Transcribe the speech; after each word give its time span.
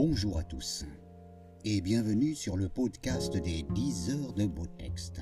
Bonjour 0.00 0.38
à 0.38 0.44
tous 0.44 0.84
et 1.64 1.80
bienvenue 1.80 2.36
sur 2.36 2.56
le 2.56 2.68
podcast 2.68 3.36
des 3.36 3.64
10 3.64 4.10
heures 4.10 4.32
de 4.32 4.46
beau 4.46 4.64
texte. 4.78 5.20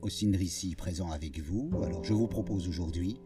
Ossine 0.00 0.36
Rissi 0.36 0.76
présent 0.76 1.10
avec 1.10 1.40
vous, 1.40 1.68
alors 1.82 2.04
je 2.04 2.12
vous 2.12 2.28
propose 2.28 2.68
aujourd'hui 2.68 3.20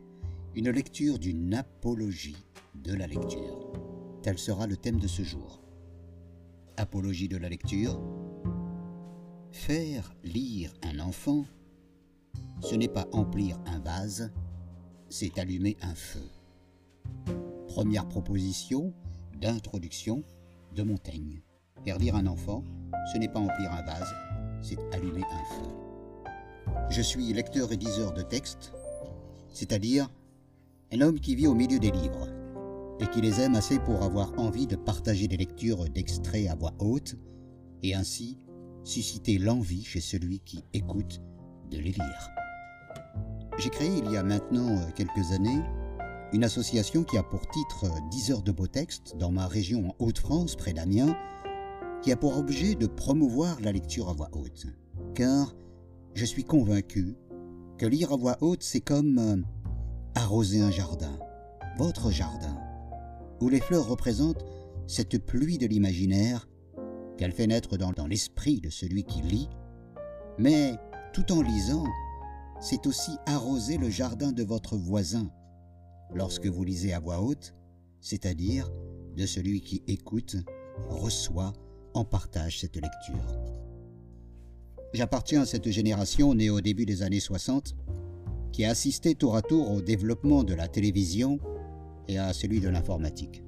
une 0.54 0.70
lecture 0.70 1.18
d'une 1.18 1.52
apologie 1.52 2.46
de 2.76 2.94
la 2.94 3.06
lecture. 3.06 3.72
Tel 4.22 4.38
sera 4.38 4.66
le 4.66 4.78
thème 4.78 4.98
de 4.98 5.06
ce 5.06 5.22
jour. 5.22 5.60
Apologie 6.78 7.28
de 7.28 7.36
la 7.36 7.50
lecture. 7.50 8.00
Faire 9.52 10.14
lire 10.24 10.72
un 10.82 10.98
enfant, 10.98 11.44
ce 12.62 12.74
n'est 12.74 12.88
pas 12.88 13.06
emplir 13.12 13.60
un 13.66 13.80
vase, 13.80 14.32
c'est 15.10 15.38
allumer 15.38 15.76
un 15.82 15.94
feu. 15.94 16.26
Première 17.68 18.08
proposition 18.08 18.94
d'introduction 19.38 20.24
de 20.74 20.82
Montaigne. 20.82 21.42
Lire 21.86 22.16
un 22.16 22.26
enfant, 22.26 22.64
ce 23.12 23.18
n'est 23.18 23.28
pas 23.28 23.40
emplir 23.40 23.72
un 23.72 23.82
vase, 23.82 24.14
c'est 24.62 24.78
allumer 24.92 25.22
un 25.22 25.54
feu. 25.54 25.70
Je 26.90 27.02
suis 27.02 27.32
lecteur 27.32 27.72
et 27.72 27.76
diseur 27.76 28.12
de 28.12 28.22
textes, 28.22 28.72
c'est-à-dire 29.52 30.08
un 30.92 31.00
homme 31.00 31.20
qui 31.20 31.34
vit 31.34 31.46
au 31.46 31.54
milieu 31.54 31.78
des 31.78 31.90
livres 31.90 32.28
et 33.00 33.06
qui 33.08 33.20
les 33.20 33.40
aime 33.40 33.54
assez 33.54 33.78
pour 33.78 34.02
avoir 34.02 34.38
envie 34.38 34.66
de 34.66 34.76
partager 34.76 35.28
des 35.28 35.36
lectures 35.36 35.88
d'extraits 35.90 36.48
à 36.48 36.54
voix 36.54 36.72
haute 36.78 37.16
et 37.82 37.94
ainsi 37.94 38.38
susciter 38.82 39.38
l'envie 39.38 39.84
chez 39.84 40.00
celui 40.00 40.40
qui 40.40 40.64
écoute 40.72 41.20
de 41.70 41.78
les 41.78 41.92
lire. 41.92 42.30
J'ai 43.58 43.70
créé 43.70 43.98
il 43.98 44.10
y 44.10 44.16
a 44.16 44.22
maintenant 44.22 44.78
quelques 44.94 45.32
années 45.32 45.62
une 46.34 46.42
association 46.42 47.04
qui 47.04 47.16
a 47.16 47.22
pour 47.22 47.46
titre 47.46 47.86
10 48.10 48.32
heures 48.32 48.42
de 48.42 48.50
beau 48.50 48.66
texte 48.66 49.14
dans 49.16 49.30
ma 49.30 49.46
région 49.46 49.90
en 49.90 50.04
Haute-France, 50.04 50.56
près 50.56 50.72
d'Amiens, 50.72 51.16
qui 52.02 52.10
a 52.10 52.16
pour 52.16 52.36
objet 52.36 52.74
de 52.74 52.88
promouvoir 52.88 53.60
la 53.60 53.70
lecture 53.70 54.08
à 54.08 54.14
voix 54.14 54.30
haute. 54.32 54.66
Car 55.14 55.54
je 56.14 56.24
suis 56.24 56.42
convaincu 56.42 57.14
que 57.78 57.86
lire 57.86 58.12
à 58.12 58.16
voix 58.16 58.36
haute, 58.40 58.64
c'est 58.64 58.80
comme 58.80 59.18
euh, 59.18 59.36
arroser 60.16 60.60
un 60.60 60.72
jardin, 60.72 61.16
votre 61.78 62.10
jardin, 62.10 62.58
où 63.40 63.48
les 63.48 63.60
fleurs 63.60 63.86
représentent 63.86 64.44
cette 64.88 65.24
pluie 65.24 65.56
de 65.56 65.68
l'imaginaire 65.68 66.48
qu'elle 67.16 67.32
fait 67.32 67.46
naître 67.46 67.76
dans 67.76 68.08
l'esprit 68.08 68.60
de 68.60 68.70
celui 68.70 69.04
qui 69.04 69.22
lit, 69.22 69.48
mais 70.38 70.74
tout 71.12 71.30
en 71.30 71.42
lisant, 71.42 71.86
c'est 72.60 72.88
aussi 72.88 73.12
arroser 73.24 73.78
le 73.78 73.88
jardin 73.88 74.32
de 74.32 74.42
votre 74.42 74.76
voisin 74.76 75.30
lorsque 76.12 76.46
vous 76.46 76.64
lisez 76.64 76.92
à 76.92 77.00
voix 77.00 77.20
haute, 77.20 77.54
c'est-à-dire 78.00 78.70
de 79.16 79.26
celui 79.26 79.60
qui 79.60 79.82
écoute, 79.86 80.36
reçoit, 80.88 81.52
en 81.94 82.04
partage 82.04 82.58
cette 82.60 82.74
lecture. 82.74 83.38
J'appartiens 84.92 85.42
à 85.42 85.46
cette 85.46 85.70
génération 85.70 86.34
née 86.34 86.50
au 86.50 86.60
début 86.60 86.86
des 86.86 87.02
années 87.02 87.20
60 87.20 87.76
qui 88.52 88.64
a 88.64 88.70
assisté 88.70 89.14
tour 89.14 89.36
à 89.36 89.42
tour 89.42 89.70
au 89.70 89.80
développement 89.80 90.44
de 90.44 90.54
la 90.54 90.68
télévision 90.68 91.38
et 92.08 92.18
à 92.18 92.32
celui 92.32 92.60
de 92.60 92.68
l'informatique. 92.68 93.42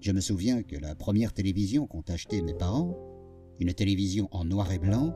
Je 0.00 0.12
me 0.12 0.20
souviens 0.20 0.62
que 0.62 0.76
la 0.76 0.94
première 0.94 1.32
télévision 1.32 1.86
qu'ont 1.86 2.04
achetée 2.08 2.40
mes 2.40 2.54
parents, 2.54 2.96
une 3.60 3.74
télévision 3.74 4.28
en 4.30 4.44
noir 4.44 4.70
et 4.72 4.78
blanc, 4.78 5.14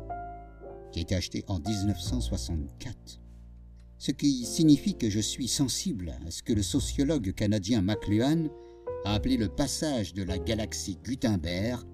qui 0.93 0.99
a 0.99 1.03
été 1.03 1.15
achetée 1.15 1.45
en 1.47 1.61
1964, 1.61 3.20
ce 4.01 4.13
qui 4.13 4.47
signifie 4.47 4.97
que 4.97 5.11
je 5.11 5.21
suis 5.21 5.47
sensible 5.47 6.17
à 6.27 6.31
ce 6.31 6.43
que 6.43 6.55
le 6.55 6.63
sociologue 6.63 7.35
canadien 7.35 7.83
McLuhan 7.83 8.47
a 9.05 9.13
appelé 9.13 9.37
le 9.37 9.51
passage 9.51 10.15
de 10.15 10.23
la 10.23 10.39
galaxie 10.39 10.99
Gutenberg 11.05 11.85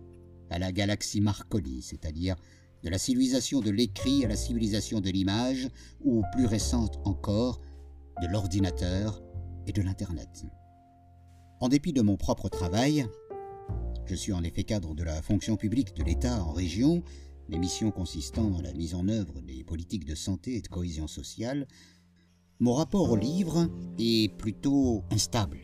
à 0.51 0.61
la 0.61 0.71
galaxie 0.71 1.21
Marconi, 1.21 1.83
c'est-à-dire 1.83 2.37
de 2.85 2.91
la 2.91 2.99
civilisation 2.99 3.61
de 3.61 3.71
l'écrit 3.71 4.25
à 4.25 4.29
la 4.29 4.37
civilisation 4.37 5.01
de 5.01 5.11
l'image, 5.11 5.69
ou 6.05 6.23
plus 6.33 6.47
récente 6.47 7.01
encore, 7.05 7.61
de 8.23 8.29
l'ordinateur 8.29 9.21
et 9.67 9.73
de 9.73 9.83
l'Internet. 9.83 10.45
En 11.61 11.69
dépit 11.69 11.93
de 11.93 12.03
mon 12.03 12.17
propre 12.17 12.49
travail, 12.49 13.05
je 14.05 14.15
suis 14.15 14.33
en 14.33 14.45
effet 14.45 14.63
cadre 14.63 14.95
de 14.95 15.03
la 15.03 15.21
fonction 15.23 15.57
publique 15.57 15.97
de 15.97 16.05
l'État 16.05 16.41
en 16.41 16.53
région, 16.53 17.03
mes 17.49 17.59
missions 17.59 17.91
consistant 17.91 18.49
dans 18.49 18.63
la 18.63 18.73
mise 18.73 18.95
en 18.95 19.09
œuvre 19.09 19.41
des 19.41 19.65
politiques 19.65 20.05
de 20.05 20.15
santé 20.15 20.55
et 20.55 20.61
de 20.61 20.69
cohésion 20.69 21.09
sociale, 21.09 21.67
mon 22.59 22.73
rapport 22.73 23.11
au 23.11 23.17
livre 23.17 23.69
est 23.99 24.35
plutôt 24.37 25.03
instable, 25.11 25.59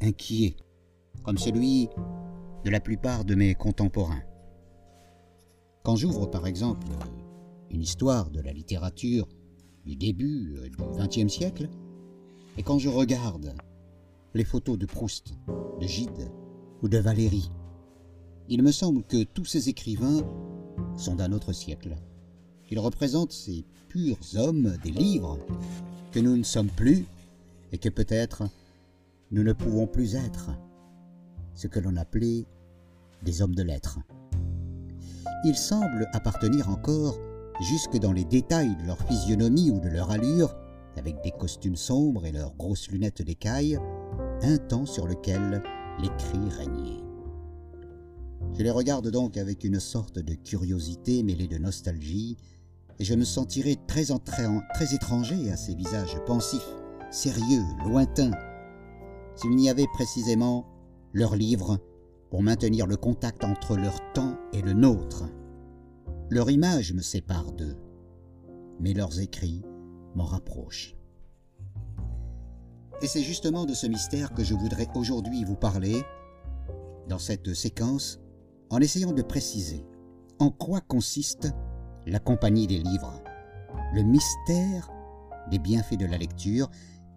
inquiet, 0.00 0.56
comme 1.22 1.38
celui 1.38 1.88
de 2.64 2.70
la 2.70 2.80
plupart 2.80 3.24
de 3.24 3.36
mes 3.36 3.54
contemporains. 3.54 4.22
Quand 5.84 5.94
j'ouvre 5.94 6.26
par 6.26 6.46
exemple 6.46 6.88
une 7.70 7.82
histoire 7.82 8.30
de 8.30 8.40
la 8.40 8.52
littérature 8.52 9.28
du 9.84 9.94
début 9.94 10.56
euh, 10.56 10.68
du 10.68 10.76
XXe 10.98 11.32
siècle, 11.32 11.68
et 12.56 12.62
quand 12.62 12.78
je 12.78 12.88
regarde 12.88 13.54
les 14.34 14.44
photos 14.44 14.76
de 14.76 14.86
Proust, 14.86 15.34
de 15.80 15.86
Gide 15.86 16.32
ou 16.82 16.88
de 16.88 16.98
Valéry, 16.98 17.50
il 18.48 18.62
me 18.62 18.72
semble 18.72 19.04
que 19.04 19.22
tous 19.22 19.44
ces 19.44 19.68
écrivains 19.68 20.22
sont 20.96 21.14
d'un 21.14 21.32
autre 21.32 21.52
siècle. 21.52 21.94
Ils 22.70 22.78
représentent 22.80 23.32
ces 23.32 23.64
purs 23.88 24.18
hommes 24.36 24.76
des 24.82 24.90
livres 24.90 25.38
que 26.12 26.20
nous 26.20 26.36
ne 26.36 26.42
sommes 26.42 26.70
plus 26.70 27.06
et 27.72 27.78
que 27.78 27.88
peut-être 27.88 28.44
nous 29.30 29.42
ne 29.42 29.52
pouvons 29.52 29.86
plus 29.86 30.14
être, 30.14 30.50
ce 31.54 31.66
que 31.66 31.80
l'on 31.80 31.96
appelait 31.96 32.46
des 33.22 33.42
hommes 33.42 33.54
de 33.54 33.62
lettres. 33.62 33.98
Ils 35.44 35.56
semblent 35.56 36.08
appartenir 36.12 36.68
encore 36.70 37.18
jusque 37.60 37.98
dans 37.98 38.12
les 38.12 38.24
détails 38.24 38.76
de 38.76 38.86
leur 38.86 38.98
physionomie 39.06 39.70
ou 39.70 39.80
de 39.80 39.88
leur 39.88 40.10
allure, 40.10 40.54
avec 40.96 41.22
des 41.22 41.30
costumes 41.30 41.76
sombres 41.76 42.24
et 42.24 42.32
leurs 42.32 42.54
grosses 42.56 42.90
lunettes 42.90 43.22
d'écaille, 43.22 43.78
un 44.42 44.56
temps 44.56 44.86
sur 44.86 45.06
lequel 45.06 45.62
l'écrit 46.00 46.48
régnait. 46.56 47.02
Je 48.54 48.62
les 48.62 48.70
regarde 48.70 49.10
donc 49.10 49.36
avec 49.36 49.64
une 49.64 49.80
sorte 49.80 50.18
de 50.18 50.34
curiosité 50.34 51.22
mêlée 51.22 51.48
de 51.48 51.58
nostalgie, 51.58 52.36
et 52.98 53.04
je 53.04 53.14
me 53.14 53.24
sentirais 53.24 53.76
très, 53.86 54.12
étranger 54.94 55.50
à 55.50 55.56
ces 55.56 55.74
visages 55.74 56.18
pensifs, 56.26 56.68
sérieux, 57.10 57.62
lointains, 57.84 58.32
s'il 59.36 59.54
n'y 59.54 59.70
avait 59.70 59.86
précisément 59.92 60.66
leurs 61.12 61.36
livres 61.36 61.78
pour 62.30 62.42
maintenir 62.42 62.86
le 62.86 62.96
contact 62.96 63.44
entre 63.44 63.76
leur 63.76 64.12
temps 64.12 64.36
et 64.52 64.62
le 64.62 64.72
nôtre. 64.72 65.24
Leur 66.30 66.50
image 66.50 66.92
me 66.92 67.00
sépare 67.00 67.52
d'eux, 67.52 67.76
mais 68.80 68.92
leurs 68.92 69.20
écrits 69.20 69.62
m'en 70.14 70.24
rapprochent. 70.24 70.96
Et 73.00 73.06
c'est 73.06 73.22
justement 73.22 73.64
de 73.64 73.74
ce 73.74 73.86
mystère 73.86 74.34
que 74.34 74.42
je 74.42 74.54
voudrais 74.54 74.88
aujourd'hui 74.96 75.44
vous 75.44 75.54
parler, 75.54 76.02
dans 77.08 77.18
cette 77.18 77.54
séquence, 77.54 78.20
en 78.70 78.80
essayant 78.80 79.12
de 79.12 79.22
préciser 79.22 79.86
en 80.40 80.50
quoi 80.50 80.80
consiste 80.80 81.52
la 82.08 82.18
compagnie 82.18 82.66
des 82.66 82.78
livres, 82.78 83.22
le 83.92 84.02
mystère 84.02 84.90
des 85.50 85.58
bienfaits 85.58 85.98
de 85.98 86.06
la 86.06 86.18
lecture 86.18 86.70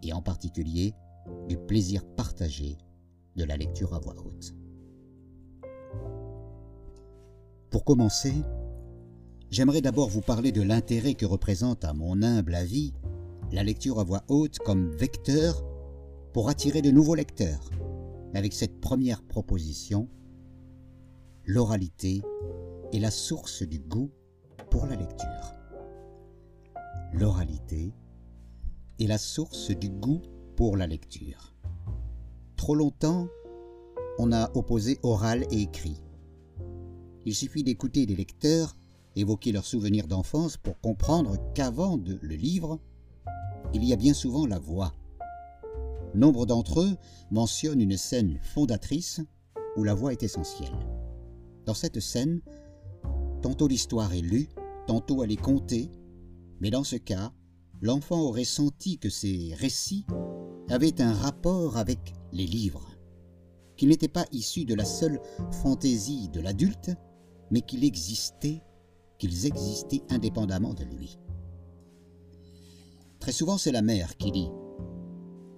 et 0.03 0.13
en 0.13 0.21
particulier 0.21 0.93
du 1.47 1.57
plaisir 1.57 2.03
partagé 2.15 2.77
de 3.35 3.43
la 3.43 3.57
lecture 3.57 3.93
à 3.93 3.99
voix 3.99 4.15
haute. 4.17 4.53
Pour 7.69 7.85
commencer, 7.85 8.33
j'aimerais 9.49 9.81
d'abord 9.81 10.09
vous 10.09 10.21
parler 10.21 10.51
de 10.51 10.61
l'intérêt 10.61 11.13
que 11.13 11.25
représente 11.25 11.85
à 11.85 11.93
mon 11.93 12.21
humble 12.21 12.55
avis 12.55 12.93
la 13.51 13.63
lecture 13.63 13.99
à 13.99 14.03
voix 14.03 14.23
haute 14.27 14.59
comme 14.59 14.91
vecteur 14.91 15.63
pour 16.33 16.49
attirer 16.49 16.81
de 16.81 16.91
nouveaux 16.91 17.15
lecteurs, 17.15 17.69
avec 18.33 18.53
cette 18.53 18.79
première 18.79 19.21
proposition, 19.23 20.09
l'oralité 21.45 22.21
est 22.93 22.99
la 22.99 23.11
source 23.11 23.63
du 23.63 23.79
goût 23.79 24.11
pour 24.71 24.87
la 24.87 24.95
lecture. 24.95 25.53
L'oralité 27.13 27.93
est 28.99 29.07
la 29.07 29.19
source 29.19 29.69
du 29.69 29.89
goût 29.89 30.21
pour 30.55 30.77
la 30.77 30.87
lecture. 30.87 31.53
Trop 32.55 32.73
longtemps, 32.73 33.27
on 34.17 34.31
a 34.31 34.49
opposé 34.55 34.97
oral 35.03 35.45
et 35.51 35.61
écrit. 35.61 36.01
Il 37.25 37.35
suffit 37.35 37.63
d'écouter 37.63 38.07
les 38.07 38.15
lecteurs 38.15 38.75
évoquer 39.15 39.51
leurs 39.51 39.65
souvenirs 39.65 40.07
d'enfance 40.07 40.57
pour 40.57 40.79
comprendre 40.79 41.35
qu'avant 41.53 41.97
le 41.97 42.35
livre, 42.35 42.79
il 43.73 43.83
y 43.83 43.93
a 43.93 43.97
bien 43.97 44.13
souvent 44.13 44.45
la 44.45 44.59
voix. 44.59 44.93
Nombre 46.13 46.45
d'entre 46.45 46.81
eux 46.81 46.97
mentionnent 47.29 47.81
une 47.81 47.97
scène 47.97 48.39
fondatrice 48.41 49.21
où 49.75 49.83
la 49.83 49.93
voix 49.93 50.13
est 50.13 50.23
essentielle. 50.23 50.71
Dans 51.65 51.73
cette 51.73 51.99
scène, 51.99 52.41
tantôt 53.41 53.67
l'histoire 53.67 54.13
est 54.13 54.21
lue, 54.21 54.49
tantôt 54.87 55.23
elle 55.23 55.31
est 55.31 55.41
contée, 55.41 55.91
mais 56.59 56.69
dans 56.69 56.83
ce 56.83 56.95
cas, 56.95 57.33
l'enfant 57.81 58.21
aurait 58.21 58.43
senti 58.43 58.97
que 58.97 59.09
ces 59.09 59.53
récits 59.55 60.05
avaient 60.69 61.01
un 61.01 61.13
rapport 61.13 61.77
avec 61.77 62.13
les 62.31 62.45
livres, 62.45 62.87
qu'il 63.75 63.89
n'était 63.89 64.07
pas 64.07 64.25
issu 64.31 64.65
de 64.65 64.75
la 64.75 64.85
seule 64.85 65.19
fantaisie 65.63 66.29
de 66.29 66.39
l'adulte, 66.39 66.91
mais 67.49 67.61
qu'il 67.61 67.83
existait, 67.83 68.61
qu'ils 69.17 69.45
existaient 69.45 70.03
indépendamment 70.09 70.73
de 70.73 70.83
lui. 70.83 71.19
Très 73.19 73.31
souvent, 73.31 73.57
c'est 73.57 73.71
la 73.71 73.81
mère 73.81 74.17
qui 74.17 74.31
lit 74.31 74.49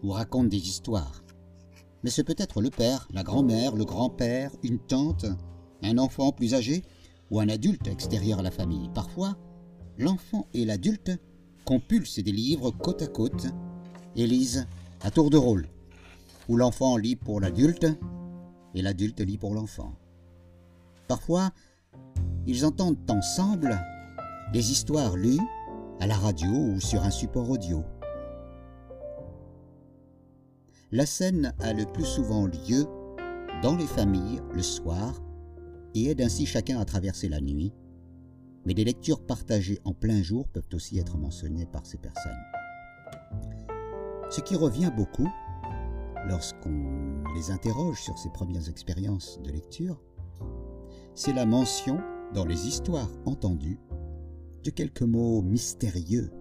ou 0.03 0.11
raconte 0.11 0.49
des 0.49 0.57
histoires. 0.57 1.23
Mais 2.03 2.09
c'est 2.09 2.25
peut-être 2.25 2.61
le 2.61 2.69
père, 2.69 3.07
la 3.13 3.23
grand-mère, 3.23 3.75
le 3.75 3.85
grand-père, 3.85 4.51
une 4.63 4.79
tante, 4.79 5.25
un 5.81 5.97
enfant 5.97 6.33
plus 6.33 6.53
âgé 6.53 6.83
ou 7.33 7.39
un 7.39 7.49
adulte 7.49 7.87
extérieur 7.87 8.37
à 8.37 8.43
la 8.43 8.51
famille. 8.51 8.91
Parfois, 8.93 9.35
l'enfant 9.97 10.45
et 10.53 10.65
l'adulte 10.65 11.11
compulsent 11.65 12.19
des 12.19 12.31
livres 12.31 12.69
côte 12.69 13.01
à 13.01 13.07
côte 13.07 13.47
et 14.15 14.27
lisent 14.27 14.67
à 15.01 15.09
tour 15.09 15.31
de 15.31 15.37
rôle, 15.37 15.65
où 16.47 16.57
l'enfant 16.57 16.95
lit 16.95 17.15
pour 17.15 17.41
l'adulte 17.41 17.87
et 18.75 18.83
l'adulte 18.83 19.19
lit 19.21 19.39
pour 19.39 19.55
l'enfant. 19.55 19.95
Parfois, 21.07 21.49
ils 22.45 22.65
entendent 22.67 22.99
ensemble 23.09 23.81
des 24.53 24.71
histoires 24.71 25.15
lues 25.15 25.41
à 25.99 26.05
la 26.05 26.15
radio 26.15 26.51
ou 26.51 26.79
sur 26.79 27.01
un 27.01 27.09
support 27.09 27.49
audio. 27.49 27.83
La 30.91 31.07
scène 31.07 31.55
a 31.61 31.73
le 31.73 31.85
plus 31.85 32.05
souvent 32.05 32.45
lieu 32.45 32.85
dans 33.63 33.75
les 33.75 33.87
familles 33.87 34.39
le 34.53 34.61
soir 34.61 35.15
et 35.93 36.09
aide 36.09 36.21
ainsi 36.21 36.45
chacun 36.45 36.79
à 36.79 36.85
traverser 36.85 37.29
la 37.29 37.41
nuit, 37.41 37.73
mais 38.65 38.73
des 38.73 38.83
lectures 38.83 39.25
partagées 39.25 39.79
en 39.83 39.93
plein 39.93 40.21
jour 40.21 40.47
peuvent 40.47 40.67
aussi 40.73 40.97
être 40.99 41.17
mentionnées 41.17 41.65
par 41.65 41.85
ces 41.85 41.97
personnes. 41.97 42.31
Ce 44.29 44.41
qui 44.41 44.55
revient 44.55 44.91
beaucoup 44.95 45.27
lorsqu'on 46.27 47.23
les 47.35 47.51
interroge 47.51 48.01
sur 48.01 48.17
ces 48.17 48.29
premières 48.29 48.69
expériences 48.69 49.39
de 49.43 49.51
lecture, 49.51 50.01
c'est 51.15 51.33
la 51.33 51.45
mention 51.45 51.99
dans 52.33 52.45
les 52.45 52.67
histoires 52.67 53.11
entendues 53.25 53.79
de 54.63 54.69
quelques 54.71 55.03
mots 55.03 55.41
mystérieux 55.41 56.31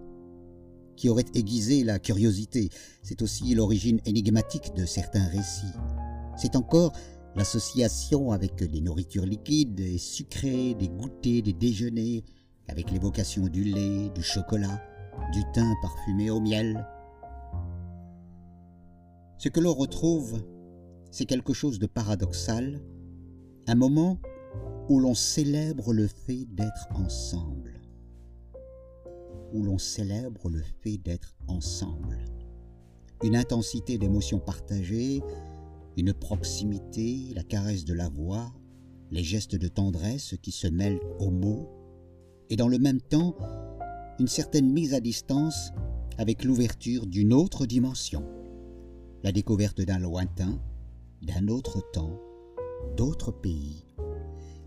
qui 0.95 1.09
auraient 1.09 1.25
aiguisé 1.33 1.83
la 1.83 1.99
curiosité. 1.99 2.69
C'est 3.01 3.21
aussi 3.21 3.53
l'origine 3.53 3.99
énigmatique 4.05 4.73
de 4.75 4.85
certains 4.85 5.27
récits. 5.27 5.73
C'est 6.37 6.55
encore 6.55 6.93
l'association 7.35 8.31
avec 8.31 8.55
des 8.63 8.81
nourritures 8.81 9.25
liquides 9.25 9.79
et 9.79 9.97
sucrées, 9.97 10.75
des 10.75 10.89
goûters, 10.89 11.41
des 11.41 11.53
déjeuners, 11.53 12.23
avec 12.67 12.91
l'évocation 12.91 13.47
du 13.47 13.63
lait, 13.63 14.09
du 14.09 14.21
chocolat, 14.21 14.81
du 15.33 15.41
thym 15.53 15.73
parfumé 15.81 16.29
au 16.29 16.39
miel. 16.39 16.87
Ce 19.37 19.49
que 19.49 19.59
l'on 19.59 19.73
retrouve, 19.73 20.41
c'est 21.11 21.25
quelque 21.25 21.53
chose 21.53 21.79
de 21.79 21.85
paradoxal, 21.85 22.81
un 23.67 23.75
moment 23.75 24.19
où 24.89 24.99
l'on 24.99 25.15
célèbre 25.15 25.93
le 25.93 26.07
fait 26.07 26.45
d'être 26.45 26.87
ensemble, 26.95 27.81
où 29.53 29.63
l'on 29.63 29.77
célèbre 29.77 30.49
le 30.49 30.61
fait 30.81 30.97
d'être 30.97 31.35
ensemble. 31.47 32.25
Une 33.23 33.35
intensité 33.35 33.97
d'émotions 33.97 34.39
partagées, 34.39 35.21
une 35.97 36.13
proximité, 36.13 37.31
la 37.35 37.43
caresse 37.43 37.85
de 37.85 37.93
la 37.93 38.09
voix, 38.09 38.53
les 39.11 39.23
gestes 39.23 39.55
de 39.55 39.67
tendresse 39.67 40.35
qui 40.41 40.51
se 40.51 40.67
mêlent 40.67 40.99
aux 41.19 41.29
mots, 41.29 41.69
et 42.49 42.55
dans 42.55 42.67
le 42.67 42.79
même 42.79 43.01
temps, 43.01 43.35
une 44.19 44.27
certaine 44.27 44.71
mise 44.71 44.93
à 44.93 44.99
distance 44.99 45.71
avec 46.17 46.43
l'ouverture 46.43 47.05
d'une 47.05 47.33
autre 47.33 47.65
dimension, 47.65 48.23
la 49.23 49.31
découverte 49.31 49.81
d'un 49.81 49.99
lointain, 49.99 50.59
d'un 51.21 51.47
autre 51.47 51.81
temps, 51.91 52.19
d'autres 52.97 53.31
pays 53.31 53.85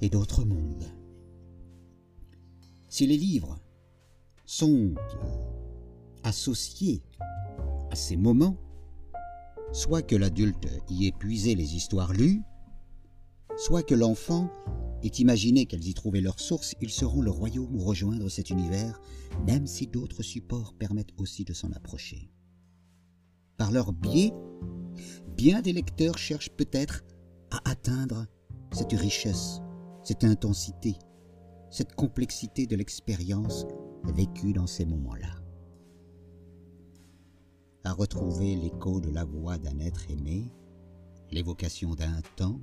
et 0.00 0.08
d'autres 0.08 0.44
mondes. 0.44 0.87
Si 2.88 3.06
les 3.06 3.17
livres 3.17 3.58
sont 4.44 4.94
associés 6.23 7.02
à 7.90 7.96
ces 7.96 8.17
moments, 8.17 8.56
soit 9.72 10.02
que 10.02 10.16
l'adulte 10.16 10.68
y 10.88 11.06
ait 11.06 11.12
puisé 11.12 11.54
les 11.54 11.76
histoires 11.76 12.12
lues, 12.12 12.42
soit 13.56 13.82
que 13.82 13.94
l'enfant 13.94 14.50
ait 15.02 15.08
imaginé 15.08 15.66
qu'elles 15.66 15.86
y 15.86 15.94
trouvaient 15.94 16.20
leur 16.20 16.40
source, 16.40 16.74
ils 16.80 16.90
seront 16.90 17.22
le 17.22 17.30
royaume 17.30 17.74
où 17.74 17.84
rejoindre 17.84 18.28
cet 18.28 18.50
univers, 18.50 19.00
même 19.46 19.66
si 19.66 19.86
d'autres 19.86 20.22
supports 20.22 20.74
permettent 20.74 21.14
aussi 21.18 21.44
de 21.44 21.52
s'en 21.52 21.72
approcher. 21.72 22.30
Par 23.56 23.70
leur 23.72 23.92
biais, 23.92 24.32
bien 25.36 25.62
des 25.62 25.72
lecteurs 25.72 26.18
cherchent 26.18 26.50
peut-être 26.50 27.04
à 27.50 27.70
atteindre 27.70 28.26
cette 28.72 28.92
richesse, 28.92 29.60
cette 30.02 30.24
intensité, 30.24 30.96
cette 31.70 31.94
complexité 31.94 32.66
de 32.66 32.76
l'expérience 32.76 33.66
vécue 34.04 34.52
dans 34.52 34.66
ces 34.66 34.84
moments-là 34.84 35.45
à 37.87 37.93
retrouver 37.93 38.56
l'écho 38.56 39.00
de 39.00 39.11
la 39.11 39.25
voix 39.25 39.59
d'un 39.59 39.79
être 39.79 40.11
aimé, 40.11 40.50
l'évocation 41.31 41.94
d'un 41.94 42.21
temps, 42.35 42.61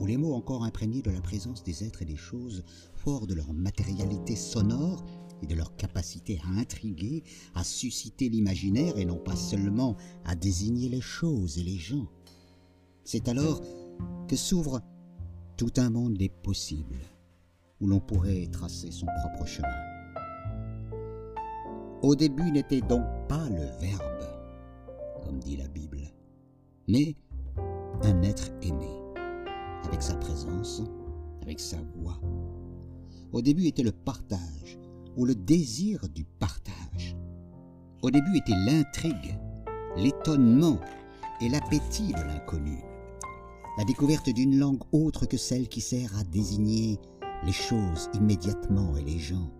ou 0.00 0.06
les 0.06 0.16
mots 0.16 0.34
encore 0.34 0.64
imprégnés 0.64 1.02
de 1.02 1.10
la 1.10 1.20
présence 1.20 1.62
des 1.62 1.84
êtres 1.84 2.00
et 2.00 2.06
des 2.06 2.16
choses, 2.16 2.64
forts 2.94 3.26
de 3.26 3.34
leur 3.34 3.52
matérialité 3.52 4.34
sonore 4.34 5.04
et 5.42 5.46
de 5.46 5.54
leur 5.54 5.76
capacité 5.76 6.40
à 6.46 6.58
intriguer, 6.58 7.24
à 7.54 7.62
susciter 7.62 8.30
l'imaginaire 8.30 8.96
et 8.96 9.04
non 9.04 9.18
pas 9.18 9.36
seulement 9.36 9.96
à 10.24 10.34
désigner 10.34 10.88
les 10.88 11.02
choses 11.02 11.58
et 11.58 11.62
les 11.62 11.78
gens. 11.78 12.08
C'est 13.04 13.28
alors 13.28 13.60
que 14.28 14.36
s'ouvre 14.36 14.80
tout 15.58 15.72
un 15.76 15.90
monde 15.90 16.14
des 16.14 16.30
possibles, 16.30 17.00
où 17.80 17.86
l'on 17.86 18.00
pourrait 18.00 18.46
tracer 18.50 18.92
son 18.92 19.06
propre 19.20 19.46
chemin. 19.46 19.91
Au 22.02 22.16
début 22.16 22.50
n'était 22.50 22.80
donc 22.80 23.04
pas 23.28 23.48
le 23.48 23.64
Verbe, 23.80 24.26
comme 25.24 25.38
dit 25.38 25.56
la 25.56 25.68
Bible, 25.68 26.00
mais 26.88 27.14
un 28.02 28.22
être 28.22 28.50
aimé, 28.60 28.90
avec 29.84 30.02
sa 30.02 30.16
présence, 30.16 30.82
avec 31.42 31.60
sa 31.60 31.76
voix. 31.94 32.20
Au 33.32 33.40
début 33.40 33.66
était 33.66 33.84
le 33.84 33.92
partage, 33.92 34.80
ou 35.16 35.24
le 35.24 35.36
désir 35.36 36.08
du 36.08 36.24
partage. 36.24 37.16
Au 38.02 38.10
début 38.10 38.36
était 38.36 38.58
l'intrigue, 38.66 39.38
l'étonnement 39.96 40.80
et 41.40 41.48
l'appétit 41.48 42.08
de 42.08 42.22
l'inconnu. 42.22 42.82
La 43.78 43.84
découverte 43.84 44.28
d'une 44.28 44.58
langue 44.58 44.82
autre 44.90 45.26
que 45.26 45.36
celle 45.36 45.68
qui 45.68 45.80
sert 45.80 46.18
à 46.18 46.24
désigner 46.24 46.98
les 47.44 47.52
choses 47.52 48.10
immédiatement 48.14 48.96
et 48.96 49.04
les 49.04 49.20
gens. 49.20 49.52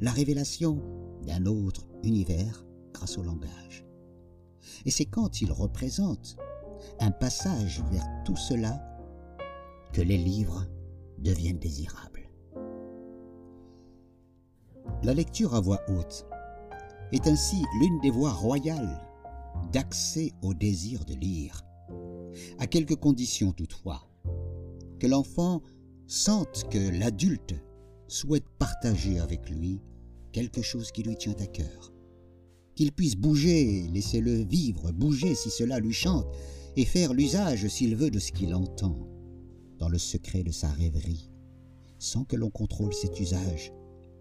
La 0.00 0.12
révélation 0.12 0.80
d'un 1.26 1.46
autre 1.46 1.86
univers 2.02 2.64
grâce 2.92 3.18
au 3.18 3.22
langage. 3.22 3.84
Et 4.84 4.90
c'est 4.90 5.04
quand 5.04 5.40
il 5.42 5.52
représente 5.52 6.36
un 7.00 7.10
passage 7.10 7.82
vers 7.90 8.06
tout 8.24 8.36
cela 8.36 8.80
que 9.92 10.00
les 10.00 10.18
livres 10.18 10.66
deviennent 11.18 11.58
désirables. 11.58 12.28
La 15.02 15.14
lecture 15.14 15.54
à 15.54 15.60
voix 15.60 15.80
haute 15.88 16.26
est 17.12 17.26
ainsi 17.26 17.62
l'une 17.80 18.00
des 18.00 18.10
voies 18.10 18.32
royales 18.32 19.00
d'accès 19.72 20.32
au 20.42 20.54
désir 20.54 21.04
de 21.04 21.14
lire, 21.14 21.64
à 22.58 22.66
quelques 22.66 22.96
conditions 22.96 23.52
toutefois, 23.52 24.08
que 25.00 25.06
l'enfant 25.06 25.62
sente 26.06 26.68
que 26.70 26.98
l'adulte 26.98 27.54
souhaite 28.08 28.48
partager 28.58 29.18
avec 29.18 29.50
lui 29.50 29.82
quelque 30.36 30.60
chose 30.60 30.92
qui 30.92 31.02
lui 31.02 31.16
tient 31.16 31.34
à 31.40 31.46
cœur. 31.46 31.94
Qu'il 32.74 32.92
puisse 32.92 33.16
bouger, 33.16 33.88
laissez-le 33.90 34.44
vivre, 34.44 34.92
bouger 34.92 35.34
si 35.34 35.48
cela 35.48 35.80
lui 35.80 35.94
chante, 35.94 36.26
et 36.76 36.84
faire 36.84 37.14
l'usage 37.14 37.66
s'il 37.68 37.96
veut 37.96 38.10
de 38.10 38.18
ce 38.18 38.32
qu'il 38.32 38.54
entend, 38.54 39.08
dans 39.78 39.88
le 39.88 39.96
secret 39.96 40.42
de 40.42 40.52
sa 40.52 40.68
rêverie, 40.68 41.30
sans 41.98 42.24
que 42.24 42.36
l'on 42.36 42.50
contrôle 42.50 42.92
cet 42.92 43.18
usage, 43.18 43.72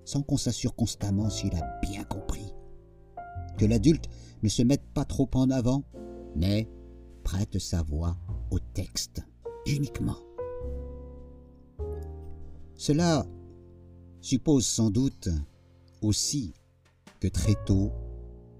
sans 0.05 0.21
qu'on 0.21 0.37
s'assure 0.37 0.73
constamment 0.73 1.29
s'il 1.29 1.53
a 1.53 1.79
bien 1.81 2.05
compris. 2.05 2.53
Que 3.57 3.65
l'adulte 3.65 4.07
ne 4.41 4.47
se 4.47 4.63
mette 4.63 4.87
pas 4.93 5.03
trop 5.03 5.29
en 5.33 5.49
avant, 5.49 5.83
mais 6.33 6.69
prête 7.25 7.59
sa 7.59 7.83
voix 7.83 8.15
au 8.51 8.59
texte 8.59 9.21
uniquement. 9.65 10.19
Cela 12.75 13.27
suppose 14.21 14.65
sans 14.65 14.91
doute 14.91 15.27
aussi 16.05 16.53
que 17.19 17.27
très 17.27 17.55
tôt, 17.65 17.91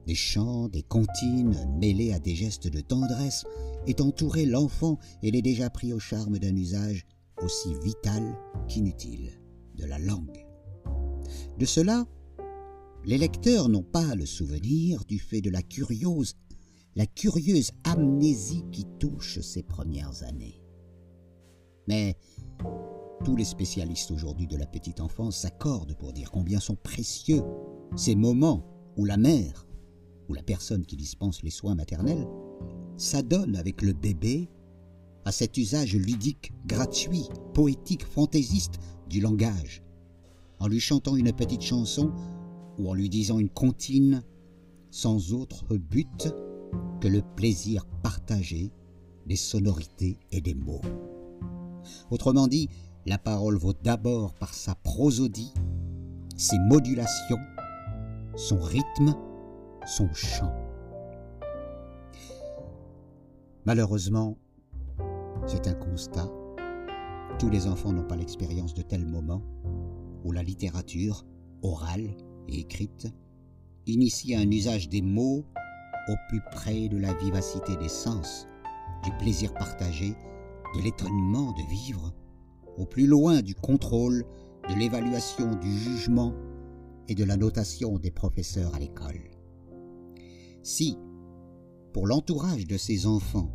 des 0.07 0.15
chants, 0.15 0.67
des 0.67 0.83
comptines 0.83 1.67
mêlés 1.79 2.13
à 2.13 2.19
des 2.19 2.35
gestes 2.35 2.67
de 2.67 2.81
tendresse 2.81 3.45
aient 3.87 4.01
entouré 4.01 4.45
l'enfant 4.45 4.99
et 5.23 5.31
l'ait 5.31 5.41
déjà 5.41 5.69
pris 5.69 5.93
au 5.93 5.99
charme 5.99 6.37
d'un 6.37 6.55
usage 6.55 7.05
aussi 7.41 7.73
vital 7.83 8.37
qu'inutile 8.67 9.31
de 9.75 9.85
la 9.85 9.99
langue. 9.99 10.45
De 11.57 11.65
cela, 11.65 12.05
les 13.03 13.17
lecteurs 13.17 13.69
n'ont 13.69 13.83
pas 13.83 14.15
le 14.15 14.25
souvenir 14.25 15.03
du 15.05 15.19
fait 15.19 15.41
de 15.41 15.49
la 15.49 15.61
curiose 15.61 16.35
la 16.95 17.05
curieuse 17.05 17.71
amnésie 17.83 18.63
qui 18.71 18.85
touche 18.99 19.39
ces 19.41 19.63
premières 19.63 20.23
années. 20.23 20.61
Mais 21.87 22.15
tous 23.23 23.35
les 23.35 23.45
spécialistes 23.45 24.11
aujourd'hui 24.11 24.47
de 24.47 24.57
la 24.57 24.65
petite 24.65 24.99
enfance 24.99 25.37
s'accordent 25.37 25.95
pour 25.95 26.13
dire 26.13 26.31
combien 26.31 26.59
sont 26.59 26.75
précieux 26.75 27.43
ces 27.95 28.15
moments 28.15 28.65
où 28.97 29.05
la 29.05 29.17
mère 29.17 29.67
ou 30.27 30.33
la 30.33 30.43
personne 30.43 30.85
qui 30.85 30.95
dispense 30.95 31.43
les 31.43 31.49
soins 31.49 31.75
maternels 31.75 32.27
s'adonne 32.97 33.55
avec 33.55 33.81
le 33.81 33.93
bébé 33.93 34.49
à 35.25 35.31
cet 35.31 35.57
usage 35.57 35.95
ludique, 35.95 36.53
gratuit, 36.65 37.27
poétique, 37.53 38.05
fantaisiste 38.05 38.75
du 39.09 39.21
langage, 39.21 39.83
en 40.59 40.67
lui 40.67 40.79
chantant 40.79 41.15
une 41.15 41.33
petite 41.33 41.63
chanson 41.63 42.11
ou 42.77 42.89
en 42.89 42.93
lui 42.93 43.09
disant 43.09 43.39
une 43.39 43.49
comptine 43.49 44.23
sans 44.91 45.33
autre 45.33 45.77
but 45.77 46.33
que 47.01 47.07
le 47.07 47.21
plaisir 47.35 47.85
partagé 48.03 48.71
des 49.25 49.35
sonorités 49.35 50.19
et 50.31 50.41
des 50.41 50.53
mots. 50.53 50.81
Autrement 52.11 52.47
dit, 52.47 52.69
la 53.05 53.17
parole 53.19 53.55
vaut 53.55 53.73
d'abord 53.73 54.33
par 54.33 54.53
sa 54.53 54.73
prosodie, 54.75 55.53
ses 56.35 56.57
modulations, 56.59 57.39
son 58.35 58.59
rythme, 58.59 59.15
son 59.85 60.11
chant. 60.13 60.53
Malheureusement, 63.65 64.37
c'est 65.45 65.67
un 65.67 65.75
constat. 65.75 66.27
Tous 67.37 67.49
les 67.49 67.67
enfants 67.67 67.93
n'ont 67.93 68.07
pas 68.07 68.15
l'expérience 68.15 68.73
de 68.73 68.81
tels 68.81 69.05
moments 69.05 69.43
où 70.23 70.31
la 70.31 70.41
littérature, 70.41 71.25
orale 71.61 72.09
et 72.47 72.59
écrite, 72.59 73.07
initie 73.85 74.35
un 74.35 74.49
usage 74.49 74.89
des 74.89 75.03
mots 75.03 75.45
au 76.07 76.13
plus 76.29 76.41
près 76.51 76.87
de 76.87 76.97
la 76.97 77.13
vivacité 77.13 77.75
des 77.77 77.89
sens, 77.89 78.47
du 79.03 79.11
plaisir 79.19 79.53
partagé, 79.53 80.15
de 80.75 80.81
l'étonnement 80.81 81.51
de 81.51 81.69
vivre, 81.69 82.11
au 82.77 82.85
plus 82.85 83.07
loin 83.07 83.41
du 83.41 83.55
contrôle, 83.55 84.25
de 84.69 84.75
l'évaluation, 84.75 85.55
du 85.55 85.71
jugement 85.71 86.33
et 87.07 87.15
de 87.15 87.23
la 87.23 87.37
notation 87.37 87.97
des 87.97 88.11
professeurs 88.11 88.73
à 88.75 88.79
l'école. 88.79 89.21
Si, 90.63 90.97
pour 91.93 92.07
l'entourage 92.07 92.65
de 92.65 92.77
ces 92.77 93.05
enfants, 93.05 93.51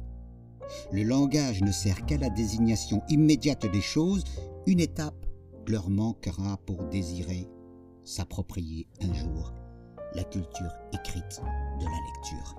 le 0.93 1.03
langage 1.03 1.63
ne 1.63 1.73
sert 1.73 2.07
qu'à 2.07 2.17
la 2.17 2.31
désignation 2.31 3.03
immédiate 3.09 3.71
des 3.71 3.81
choses, 3.81 4.25
une 4.67 4.81
étape 4.81 5.27
leur 5.67 5.91
manquera 5.91 6.59
pour 6.67 6.85
désirer 6.85 7.49
s'approprier 8.05 8.89
un 9.01 9.13
jour 9.15 9.53
la 10.15 10.25
culture 10.25 10.73
écrite 10.93 11.41
de 11.79 11.85
la 11.85 11.99
lecture. 12.15 12.57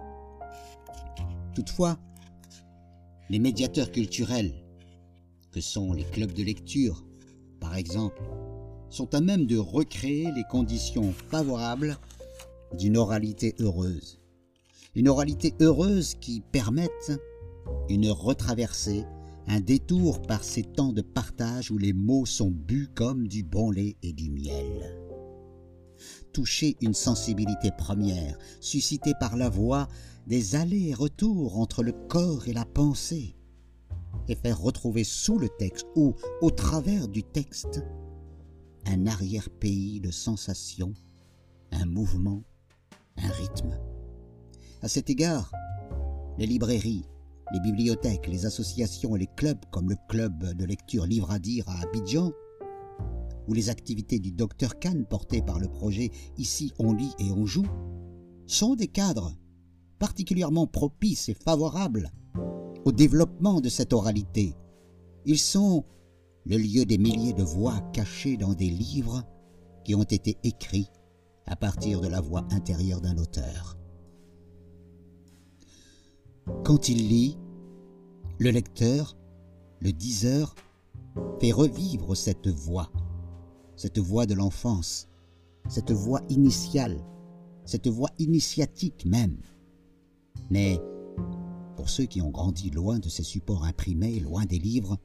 Toutefois, 1.54 1.98
les 3.30 3.40
médiateurs 3.40 3.92
culturels, 3.92 4.54
que 5.52 5.62
sont 5.62 5.94
les 5.94 6.04
clubs 6.04 6.34
de 6.34 6.44
lecture, 6.44 7.06
par 7.60 7.76
exemple, 7.76 8.22
sont 8.90 9.14
à 9.14 9.22
même 9.22 9.46
de 9.46 9.58
recréer 9.58 10.32
les 10.32 10.44
conditions 10.50 11.14
favorables 11.30 11.98
d'une 12.78 12.98
oralité 12.98 13.56
heureuse. 13.60 14.20
Une 14.96 15.08
oralité 15.08 15.54
heureuse 15.62 16.16
qui 16.16 16.42
permette 16.52 17.12
une 17.90 18.10
retraversée, 18.10 19.06
un 19.48 19.60
détour 19.60 20.22
par 20.22 20.44
ces 20.44 20.64
temps 20.64 20.94
de 20.94 21.02
partage 21.02 21.72
où 21.72 21.78
les 21.78 21.94
mots 21.94 22.26
sont 22.26 22.52
bus 22.52 22.90
comme 22.96 23.28
du 23.28 23.44
bon 23.44 23.72
lait 23.72 23.96
et 24.04 24.14
du 24.14 24.30
miel 24.30 24.98
toucher 26.32 26.78
une 26.82 26.94
sensibilité 26.94 27.72
première, 27.78 28.38
suscitée 28.60 29.14
par 29.20 29.38
la 29.38 29.50
voix, 29.50 29.88
des 30.28 30.56
allers 30.56 30.90
et 30.90 30.94
retours 30.94 31.58
entre 31.58 31.84
le 31.84 31.92
corps 31.92 32.48
et 32.48 32.54
la 32.54 32.66
pensée, 32.66 33.36
et 34.28 34.36
faire 34.36 34.60
retrouver 34.60 35.04
sous 35.04 35.38
le 35.38 35.50
texte 35.50 35.86
ou 35.96 36.16
au 36.42 36.52
travers 36.52 37.08
du 37.08 37.24
texte 37.24 37.84
un 38.86 39.06
arrière-pays 39.06 40.00
de 40.00 40.12
sensations, 40.12 40.94
un 41.72 41.86
mouvement, 41.86 42.44
un 43.18 43.30
rythme. 43.30 43.80
À 44.82 44.88
cet 44.88 45.10
égard, 45.10 45.52
les 46.38 46.48
librairies, 46.48 47.06
les 47.54 47.60
bibliothèques, 47.60 48.28
les 48.28 48.46
associations 48.46 49.16
et 49.16 49.20
les 49.20 49.30
clubs 49.36 49.64
comme 49.72 49.90
le 49.90 49.98
club 50.08 50.56
de 50.56 50.66
lecture 50.66 51.06
Livre 51.06 51.32
à 51.32 51.40
dire 51.40 51.68
à 51.70 51.82
Abidjan 51.82 52.32
ou 53.48 53.54
les 53.54 53.70
activités 53.70 54.20
du 54.20 54.32
Dr 54.32 54.80
Kahn 54.80 55.06
portées 55.06 55.42
par 55.42 55.60
le 55.60 55.68
projet 55.68 56.12
Ici 56.38 56.74
on 56.80 56.94
lit 56.94 57.14
et 57.20 57.32
on 57.32 57.46
joue, 57.46 57.68
sont 58.48 58.76
des 58.76 58.88
cadres 58.88 59.36
particulièrement 60.00 60.66
propices 60.66 61.30
et 61.30 61.34
favorables 61.34 62.12
au 62.86 62.92
développement 62.92 63.62
de 63.62 63.70
cette 63.70 63.94
oralité. 63.94 64.56
Ils 65.26 65.40
sont 65.40 65.84
le 66.46 66.58
lieu 66.58 66.86
des 66.86 66.98
milliers 66.98 67.34
de 67.34 67.44
voix 67.44 67.80
cachées 67.94 68.38
dans 68.38 68.54
des 68.54 68.70
livres 68.70 69.24
qui 69.84 69.96
ont 69.96 70.04
été 70.04 70.38
écrits 70.44 70.90
à 71.46 71.56
partir 71.56 72.02
de 72.02 72.08
la 72.08 72.22
voix 72.22 72.46
intérieure 72.52 73.02
d'un 73.02 73.18
auteur. 73.18 73.78
Quand 76.64 76.90
il 76.90 77.08
lit, 77.08 77.38
le 78.40 78.50
lecteur, 78.50 79.16
le 79.80 79.92
diseur, 79.92 80.56
fait 81.40 81.52
revivre 81.52 82.16
cette 82.16 82.48
voix 82.48 82.90
cette 83.82 83.98
voix 83.98 84.28
de 84.28 84.36
l'enfance, 84.36 85.10
cette 85.68 85.90
voix 85.90 86.22
initiale, 86.30 87.04
cette 87.66 87.88
voix 87.88 88.12
initiatique 88.20 89.08
même. 89.08 89.38
Mais 90.52 90.80
pour 91.76 91.90
ceux 91.90 92.06
qui 92.06 92.22
ont 92.22 92.30
grandi 92.30 92.70
loin 92.70 93.00
de 93.00 93.10
ces 93.10 93.24
supports 93.24 93.66
imprimés, 93.66 94.20
loin 94.20 94.46
des 94.46 94.60
livres, 94.60 94.98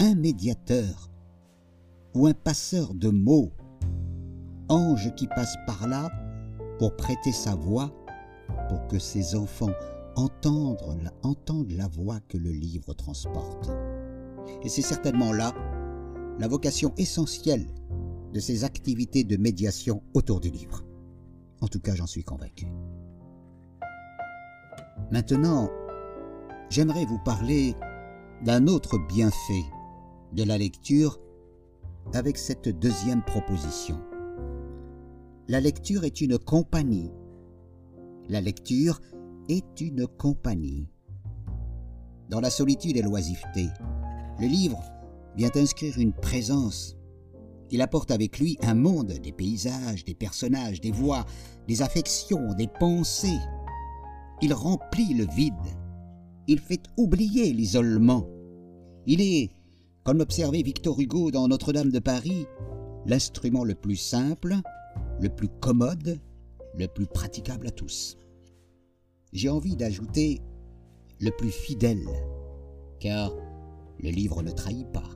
un 0.00 0.14
médiateur 0.14 1.10
ou 2.14 2.26
un 2.26 2.34
passeur 2.34 2.94
de 2.94 3.08
mots, 3.08 3.52
ange 4.68 5.14
qui 5.14 5.26
passe 5.26 5.56
par 5.66 5.86
là 5.86 6.10
pour 6.78 6.96
prêter 6.96 7.32
sa 7.32 7.54
voix, 7.54 7.92
pour 8.68 8.86
que 8.88 8.98
ses 8.98 9.34
enfants 9.34 9.72
entendent 10.16 11.10
entendent 11.22 11.72
la 11.72 11.88
voix 11.88 12.20
que 12.28 12.36
le 12.36 12.50
livre 12.50 12.94
transporte. 12.94 13.70
Et 14.62 14.68
c'est 14.68 14.82
certainement 14.82 15.32
là 15.32 15.54
la 16.38 16.48
vocation 16.48 16.92
essentielle 16.96 17.66
de 18.32 18.40
ces 18.40 18.64
activités 18.64 19.24
de 19.24 19.36
médiation 19.36 20.02
autour 20.14 20.40
du 20.40 20.50
livre. 20.50 20.84
En 21.60 21.68
tout 21.68 21.80
cas, 21.80 21.94
j'en 21.94 22.06
suis 22.06 22.24
convaincu. 22.24 22.66
Maintenant, 25.12 25.68
j'aimerais 26.70 27.04
vous 27.04 27.18
parler 27.18 27.76
d'un 28.46 28.66
autre 28.66 28.96
bienfait 29.10 29.64
de 30.32 30.42
la 30.42 30.56
lecture 30.56 31.20
avec 32.14 32.38
cette 32.38 32.70
deuxième 32.70 33.22
proposition. 33.22 34.00
La 35.48 35.60
lecture 35.60 36.04
est 36.04 36.22
une 36.22 36.38
compagnie. 36.38 37.10
La 38.30 38.40
lecture 38.40 39.02
est 39.50 39.82
une 39.82 40.06
compagnie. 40.06 40.88
Dans 42.30 42.40
la 42.40 42.48
solitude 42.48 42.96
et 42.96 43.02
l'oisiveté, 43.02 43.68
le 44.40 44.46
livre 44.46 44.82
vient 45.36 45.50
inscrire 45.56 45.98
une 45.98 46.14
présence. 46.14 46.96
Il 47.70 47.82
apporte 47.82 48.10
avec 48.12 48.38
lui 48.38 48.56
un 48.62 48.74
monde, 48.74 49.12
des 49.22 49.32
paysages, 49.32 50.06
des 50.06 50.14
personnages, 50.14 50.80
des 50.80 50.90
voix, 50.90 51.26
des 51.68 51.82
affections, 51.82 52.54
des 52.54 52.68
pensées. 52.80 53.40
Il 54.42 54.52
remplit 54.52 55.14
le 55.14 55.24
vide. 55.24 55.54
Il 56.48 56.58
fait 56.58 56.82
oublier 56.96 57.52
l'isolement. 57.52 58.26
Il 59.06 59.20
est, 59.20 59.50
comme 60.02 60.18
l'observait 60.18 60.62
Victor 60.62 60.98
Hugo 60.98 61.30
dans 61.30 61.46
Notre-Dame 61.46 61.90
de 61.90 62.00
Paris, 62.00 62.46
l'instrument 63.06 63.62
le 63.62 63.76
plus 63.76 63.96
simple, 63.96 64.56
le 65.20 65.28
plus 65.28 65.48
commode, 65.48 66.20
le 66.76 66.88
plus 66.88 67.06
praticable 67.06 67.68
à 67.68 67.70
tous. 67.70 68.16
J'ai 69.32 69.48
envie 69.48 69.76
d'ajouter 69.76 70.42
le 71.20 71.30
plus 71.30 71.52
fidèle, 71.52 72.08
car 72.98 73.32
le 74.00 74.10
livre 74.10 74.42
ne 74.42 74.50
trahit 74.50 74.90
pas. 74.90 75.08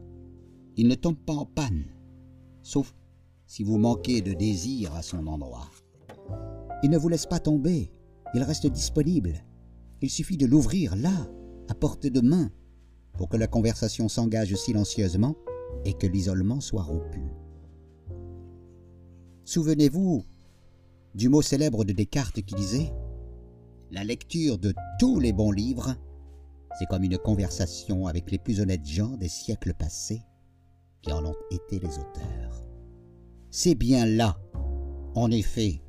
Il 0.77 0.87
ne 0.87 0.95
tombe 0.95 1.19
pas 1.19 1.33
en 1.33 1.47
panne, 1.47 1.87
sauf 2.63 2.95
si 3.47 3.65
vous 3.65 3.79
manquez 3.79 4.21
de 4.21 4.35
désir 4.35 4.95
à 4.95 5.03
son 5.03 5.27
endroit. 5.27 5.69
Il 6.85 6.91
ne 6.91 6.99
vous 6.99 7.09
laisse 7.09 7.27
pas 7.27 7.41
tomber, 7.41 7.91
il 8.35 8.43
reste 8.43 8.67
disponible. 8.67 9.45
Il 10.03 10.11
suffit 10.11 10.37
de 10.37 10.47
l'ouvrir 10.47 10.97
là, 10.97 11.29
à 11.69 11.75
portée 11.75 12.11
de 12.11 12.21
main, 12.21 12.51
pour 13.17 13.29
que 13.29 13.37
la 13.37 13.47
conversation 13.47 14.09
s'engage 14.09 14.55
silencieusement 14.55 15.37
et 15.85 15.95
que 15.95 16.07
l'isolement 16.07 16.61
soit 16.61 16.83
rompu. 16.83 17.23
Souvenez-vous 19.45 20.25
du 21.15 21.29
mot 21.29 21.41
célèbre 21.41 21.85
de 21.85 21.93
Descartes 21.93 22.43
qui 22.43 22.55
disait⁇ 22.55 22.79
La 23.91 24.05
lecture 24.05 24.59
de 24.59 24.75
tous 24.99 25.19
les 25.19 25.33
bons 25.33 25.53
livres, 25.53 25.95
c'est 26.79 26.87
comme 26.87 27.05
une 27.05 27.17
conversation 27.17 28.07
avec 28.07 28.31
les 28.31 28.39
plus 28.39 28.61
honnêtes 28.61 28.87
gens 28.87 29.17
des 29.17 29.29
siècles 29.29 29.73
passés 29.73 30.23
qui 31.01 31.13
en 31.13 31.25
ont 31.25 31.37
été 31.51 31.79
les 31.79 31.99
auteurs. 31.99 32.67
C'est 33.51 33.75
bien 33.75 34.05
là, 34.05 34.37
en 35.15 35.31
effet, 35.31 35.81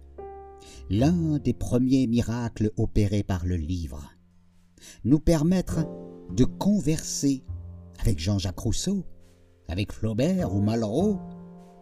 l'un 0.89 1.37
des 1.39 1.53
premiers 1.53 2.07
miracles 2.07 2.71
opérés 2.77 3.23
par 3.23 3.45
le 3.45 3.55
livre, 3.55 4.03
nous 5.03 5.19
permettre 5.19 5.85
de 6.35 6.45
converser 6.45 7.43
avec 7.99 8.19
Jean-Jacques 8.19 8.59
Rousseau, 8.59 9.05
avec 9.67 9.91
Flaubert 9.91 10.53
ou 10.53 10.61
Malraux, 10.61 11.19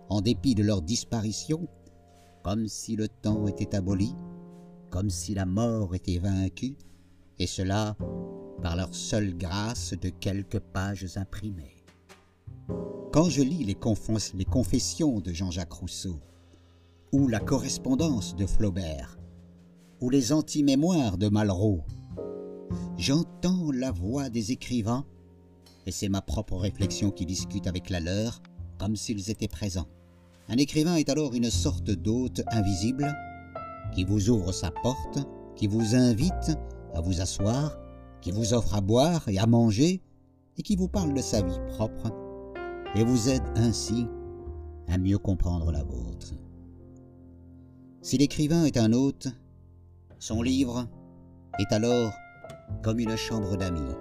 en 0.09 0.21
dépit 0.21 0.55
de 0.55 0.63
leur 0.63 0.81
disparition, 0.81 1.67
comme 2.43 2.67
si 2.67 2.95
le 2.95 3.07
temps 3.07 3.47
était 3.47 3.75
aboli, 3.75 4.13
comme 4.89 5.09
si 5.09 5.33
la 5.33 5.45
mort 5.45 5.95
était 5.95 6.19
vaincue, 6.19 6.77
et 7.39 7.47
cela 7.47 7.97
par 8.61 8.75
leur 8.75 8.93
seule 8.95 9.35
grâce 9.35 9.93
de 9.93 10.09
quelques 10.09 10.59
pages 10.59 11.17
imprimées. 11.17 11.83
Quand 13.11 13.29
je 13.29 13.41
lis 13.41 13.63
les, 13.63 13.75
confessions 14.45 15.19
de 15.19 15.31
Jean-Jacques 15.31 15.73
Rousseau, 15.73 16.19
ou 17.15 17.29
la 17.29 17.39
correspondance 17.39 18.35
de 18.35 18.45
Flaubert, 18.45 19.17
ou 20.01 20.09
les 20.09 20.33
anti-mémoires 20.33 21.17
de 21.17 21.29
Malraux, 21.29 21.85
j'entends 22.97 23.71
la 23.71 23.89
voix 23.89 24.29
des 24.29 24.51
écrivains, 24.51 25.05
et 25.85 25.91
c'est 25.91 26.09
ma 26.09 26.21
propre 26.21 26.57
réflexion 26.57 27.11
qui 27.11 27.25
discute 27.25 27.67
avec 27.67 27.89
la 27.89 28.01
leur, 28.01 28.41
comme 28.77 28.97
s'ils 28.97 29.31
étaient 29.31 29.47
présents. 29.47 29.87
Un 30.49 30.57
écrivain 30.57 30.97
est 30.97 31.07
alors 31.07 31.33
une 31.35 31.49
sorte 31.49 31.89
d'hôte 31.89 32.41
invisible 32.51 33.15
qui 33.93 34.03
vous 34.03 34.29
ouvre 34.29 34.51
sa 34.51 34.71
porte, 34.71 35.19
qui 35.55 35.67
vous 35.67 35.95
invite 35.95 36.51
à 36.93 36.99
vous 36.99 37.21
asseoir, 37.21 37.77
qui 38.19 38.31
vous 38.31 38.53
offre 38.53 38.75
à 38.75 38.81
boire 38.81 39.23
et 39.29 39.39
à 39.39 39.47
manger, 39.47 40.01
et 40.57 40.63
qui 40.63 40.75
vous 40.75 40.89
parle 40.89 41.13
de 41.13 41.21
sa 41.21 41.41
vie 41.41 41.59
propre, 41.69 42.11
et 42.93 43.05
vous 43.05 43.29
aide 43.29 43.47
ainsi 43.55 44.05
à 44.89 44.97
mieux 44.97 45.17
comprendre 45.17 45.71
la 45.71 45.83
vôtre. 45.83 46.33
Si 48.05 48.19
l'écrivain 48.19 48.65
est 48.65 48.77
un 48.77 48.93
hôte, 48.93 49.29
son 50.19 50.43
livre 50.43 50.87
est 51.57 51.73
alors 51.73 52.13
comme 52.83 52.99
une 52.99 53.15
chambre 53.15 53.57
d'amis, 53.57 53.95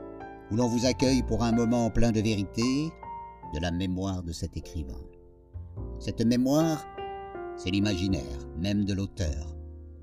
où 0.50 0.56
l'on 0.56 0.68
vous 0.68 0.84
accueille 0.84 1.22
pour 1.22 1.42
un 1.42 1.52
moment 1.52 1.88
plein 1.88 2.12
de 2.12 2.20
vérité, 2.20 2.90
de 3.54 3.60
la 3.62 3.70
mémoire 3.70 4.22
de 4.22 4.32
cet 4.32 4.58
écrivain. 4.58 5.00
Cette 5.98 6.20
mémoire, 6.20 6.84
c'est 7.56 7.70
l'imaginaire 7.70 8.46
même 8.58 8.84
de 8.84 8.92
l'auteur, 8.92 9.56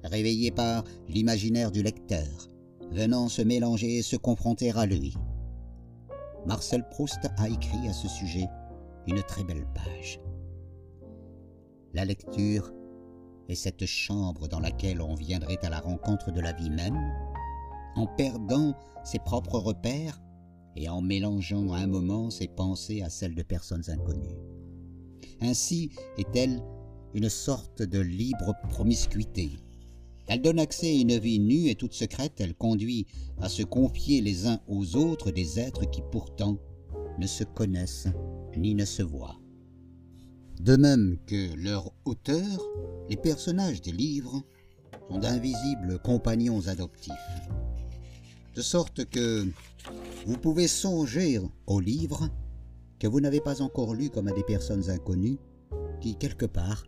réveillé 0.03 0.49
par 0.49 0.83
l'imaginaire 1.07 1.71
du 1.71 1.83
lecteur, 1.83 2.49
venant 2.91 3.29
se 3.29 3.43
mélanger 3.43 3.97
et 3.97 4.01
se 4.01 4.15
confronter 4.15 4.71
à 4.71 4.87
lui. 4.87 5.13
Marcel 6.47 6.89
Proust 6.89 7.29
a 7.37 7.47
écrit 7.47 7.87
à 7.87 7.93
ce 7.93 8.07
sujet 8.07 8.47
une 9.05 9.21
très 9.21 9.43
belle 9.43 9.67
page. 9.75 10.19
La 11.93 12.03
lecture 12.03 12.73
est 13.51 13.55
cette 13.55 13.85
chambre 13.85 14.47
dans 14.47 14.59
laquelle 14.59 15.01
on 15.01 15.15
viendrait 15.15 15.63
à 15.63 15.69
la 15.69 15.79
rencontre 15.79 16.31
de 16.31 16.39
la 16.39 16.53
vie 16.53 16.69
même, 16.69 16.97
en 17.95 18.07
perdant 18.07 18.75
ses 19.03 19.19
propres 19.19 19.59
repères 19.59 20.21
et 20.75 20.89
en 20.89 21.01
mélangeant 21.01 21.71
à 21.73 21.79
un 21.79 21.87
moment 21.87 22.29
ses 22.29 22.47
pensées 22.47 23.01
à 23.01 23.09
celles 23.09 23.35
de 23.35 23.43
personnes 23.43 23.89
inconnues. 23.89 24.37
Ainsi 25.41 25.91
est-elle 26.17 26.61
une 27.13 27.29
sorte 27.29 27.81
de 27.81 27.99
libre 27.99 28.53
promiscuité. 28.69 29.51
Elle 30.27 30.41
donne 30.41 30.59
accès 30.59 30.87
à 30.87 31.01
une 31.01 31.17
vie 31.17 31.39
nue 31.39 31.67
et 31.67 31.75
toute 31.75 31.93
secrète, 31.93 32.39
elle 32.39 32.55
conduit 32.55 33.05
à 33.41 33.49
se 33.49 33.63
confier 33.63 34.21
les 34.21 34.47
uns 34.47 34.61
aux 34.67 34.95
autres 34.95 35.31
des 35.31 35.59
êtres 35.59 35.89
qui 35.89 36.01
pourtant 36.11 36.57
ne 37.19 37.27
se 37.27 37.43
connaissent 37.43 38.07
ni 38.55 38.75
ne 38.75 38.85
se 38.85 39.03
voient. 39.03 39.40
De 40.61 40.75
même 40.75 41.17
que 41.25 41.55
leur 41.55 41.91
auteur, 42.05 42.61
les 43.09 43.17
personnages 43.17 43.81
des 43.81 43.91
livres 43.91 44.43
sont 45.09 45.17
d'invisibles 45.17 45.97
compagnons 45.97 46.67
adoptifs. 46.67 47.49
De 48.53 48.61
sorte 48.61 49.05
que 49.05 49.47
vous 50.27 50.37
pouvez 50.37 50.67
songer 50.67 51.39
aux 51.65 51.79
livres 51.79 52.29
que 52.99 53.07
vous 53.07 53.21
n'avez 53.21 53.41
pas 53.41 53.63
encore 53.63 53.95
lus 53.95 54.11
comme 54.11 54.27
à 54.27 54.33
des 54.33 54.43
personnes 54.43 54.87
inconnues 54.91 55.39
qui, 55.99 56.15
quelque 56.15 56.45
part, 56.45 56.83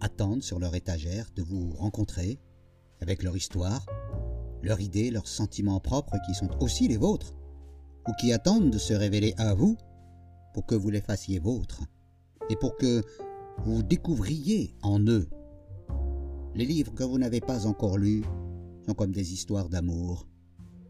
attendent 0.00 0.42
sur 0.42 0.58
leur 0.58 0.74
étagère 0.74 1.26
de 1.36 1.42
vous 1.42 1.74
rencontrer 1.74 2.40
avec 3.02 3.22
leur 3.22 3.36
histoire, 3.36 3.84
leurs 4.62 4.80
idées, 4.80 5.10
leurs 5.10 5.28
sentiments 5.28 5.80
propres 5.80 6.16
qui 6.24 6.32
sont 6.34 6.48
aussi 6.62 6.88
les 6.88 6.96
vôtres, 6.96 7.34
ou 8.08 8.12
qui 8.18 8.32
attendent 8.32 8.70
de 8.70 8.78
se 8.78 8.94
révéler 8.94 9.34
à 9.36 9.52
vous 9.52 9.76
pour 10.54 10.64
que 10.64 10.74
vous 10.74 10.88
les 10.88 11.02
fassiez 11.02 11.38
vôtres 11.38 11.82
et 12.52 12.56
pour 12.56 12.76
que 12.76 13.02
vous 13.64 13.82
découvriez 13.82 14.76
en 14.82 15.00
eux. 15.00 15.26
Les 16.54 16.66
livres 16.66 16.94
que 16.94 17.02
vous 17.02 17.18
n'avez 17.18 17.40
pas 17.40 17.66
encore 17.66 17.96
lus 17.96 18.24
sont 18.86 18.92
comme 18.92 19.12
des 19.12 19.32
histoires 19.32 19.70
d'amour 19.70 20.28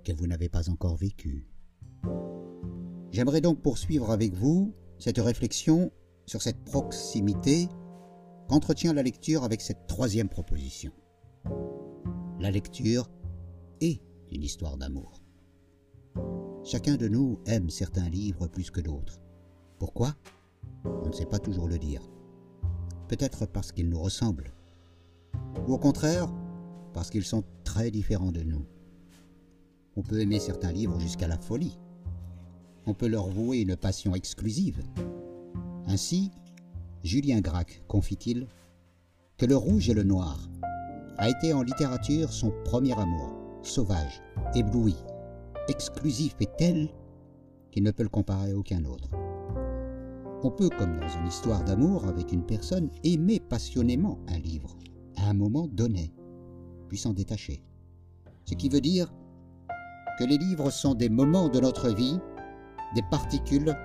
que 0.05 0.13
vous 0.13 0.27
n'avez 0.27 0.49
pas 0.49 0.69
encore 0.69 0.97
vécues. 0.97 1.47
J'aimerais 3.13 3.41
donc 3.41 3.63
poursuivre 3.63 4.11
avec 4.11 4.35
vous 4.35 4.75
cette 4.99 5.19
réflexion 5.19 5.93
sur 6.27 6.43
cette 6.43 6.65
proximité 6.65 7.69
qu'entretient 8.49 8.93
la 8.93 9.05
lecture 9.05 9.45
avec 9.45 9.61
cette 9.61 9.87
troisième 9.87 10.29
proposition. 10.29 10.93
La 12.41 12.51
lecture 12.51 13.09
est 13.81 14.03
une 14.33 14.43
histoire 14.43 14.77
d'amour. 14.77 15.23
Chacun 16.65 16.97
de 16.97 17.07
nous 17.07 17.39
aime 17.47 17.71
certains 17.71 18.09
livres 18.09 18.49
plus 18.49 18.71
que 18.71 18.81
d'autres. 18.81 19.21
Pourquoi? 19.79 20.17
On 20.85 21.09
ne 21.09 21.13
sait 21.13 21.27
pas 21.27 21.39
toujours 21.39 21.69
le 21.69 21.79
dire. 21.79 22.03
Peut-être 23.09 23.47
parce 23.47 23.73
qu'ils 23.73 23.89
nous 23.89 24.01
ressemblent. 24.01 24.53
Ou 25.67 25.75
au 25.75 25.79
contraire, 25.79 26.29
parce 26.93 27.11
qu'ils 27.11 27.25
sont 27.25 27.45
très 27.65 27.91
différents 27.91 28.33
de 28.33 28.43
nous. 28.43 28.65
On 29.97 30.03
peut 30.03 30.21
aimer 30.21 30.39
certains 30.39 30.73
livres 30.73 30.99
jusqu'à 30.99 31.29
la 31.29 31.39
folie. 31.39 31.79
On 32.87 32.95
peut 32.95 33.09
leur 33.09 33.29
vouer 33.29 33.61
une 33.61 33.77
passion 33.77 34.15
exclusive. 34.15 34.83
Ainsi, 35.87 36.31
Julien 37.05 37.41
Gracq 37.41 37.83
confie-t-il 37.89 38.47
que 39.37 39.47
le 39.47 39.57
rouge 39.57 39.89
et 39.91 39.95
le 39.95 40.05
noir 40.05 40.49
a 41.19 41.29
été 41.29 41.53
en 41.53 41.63
littérature 41.63 42.33
son 42.33 42.53
premier 42.65 42.99
amour, 42.99 43.37
sauvage, 43.63 44.23
ébloui, 44.55 44.97
exclusif 45.69 46.35
et 46.41 46.49
tel 46.59 46.89
qu'il 47.71 47.83
ne 47.83 47.91
peut 47.91 48.03
le 48.03 48.09
comparer 48.09 48.53
à 48.53 48.57
aucun 48.57 48.85
autre. 48.85 49.11
On 50.45 50.51
peut, 50.51 50.71
comme 50.77 50.99
dans 50.99 51.09
une 51.09 51.29
histoire 51.29 51.63
d'amour 51.63 52.05
avec 52.07 52.33
une 52.33 52.45
personne, 52.45 52.91
aimer 53.05 53.39
passionnément 53.39 54.19
un 54.27 54.39
livre, 54.39 54.77
à 55.17 55.29
un 55.29 55.35
moment 55.35 55.69
donné, 55.69 56.13
puis 56.89 56.99
s'en 56.99 57.13
détacher. 57.13 57.63
Ce 58.45 58.55
qui 58.55 58.69
veut 58.69 58.81
dire 58.81 59.15
que 60.19 60.25
les 60.25 60.39
livres 60.39 60.71
sont 60.71 60.95
des 60.95 61.09
moments 61.09 61.49
de 61.49 61.61
notre 61.61 61.91
vie, 61.91 62.19
des 62.97 63.03
particules 63.09 63.77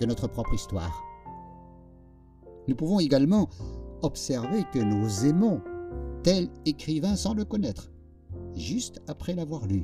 de 0.00 0.06
notre 0.06 0.28
propre 0.28 0.54
histoire. 0.54 1.04
Nous 2.68 2.74
pouvons 2.74 3.00
également 3.00 3.50
observer 4.00 4.64
que 4.72 4.78
nous 4.78 5.26
aimons 5.26 5.60
tel 6.22 6.48
écrivain 6.64 7.16
sans 7.16 7.34
le 7.34 7.44
connaître, 7.44 7.90
juste 8.54 9.02
après 9.08 9.34
l'avoir 9.34 9.66
lu. 9.66 9.82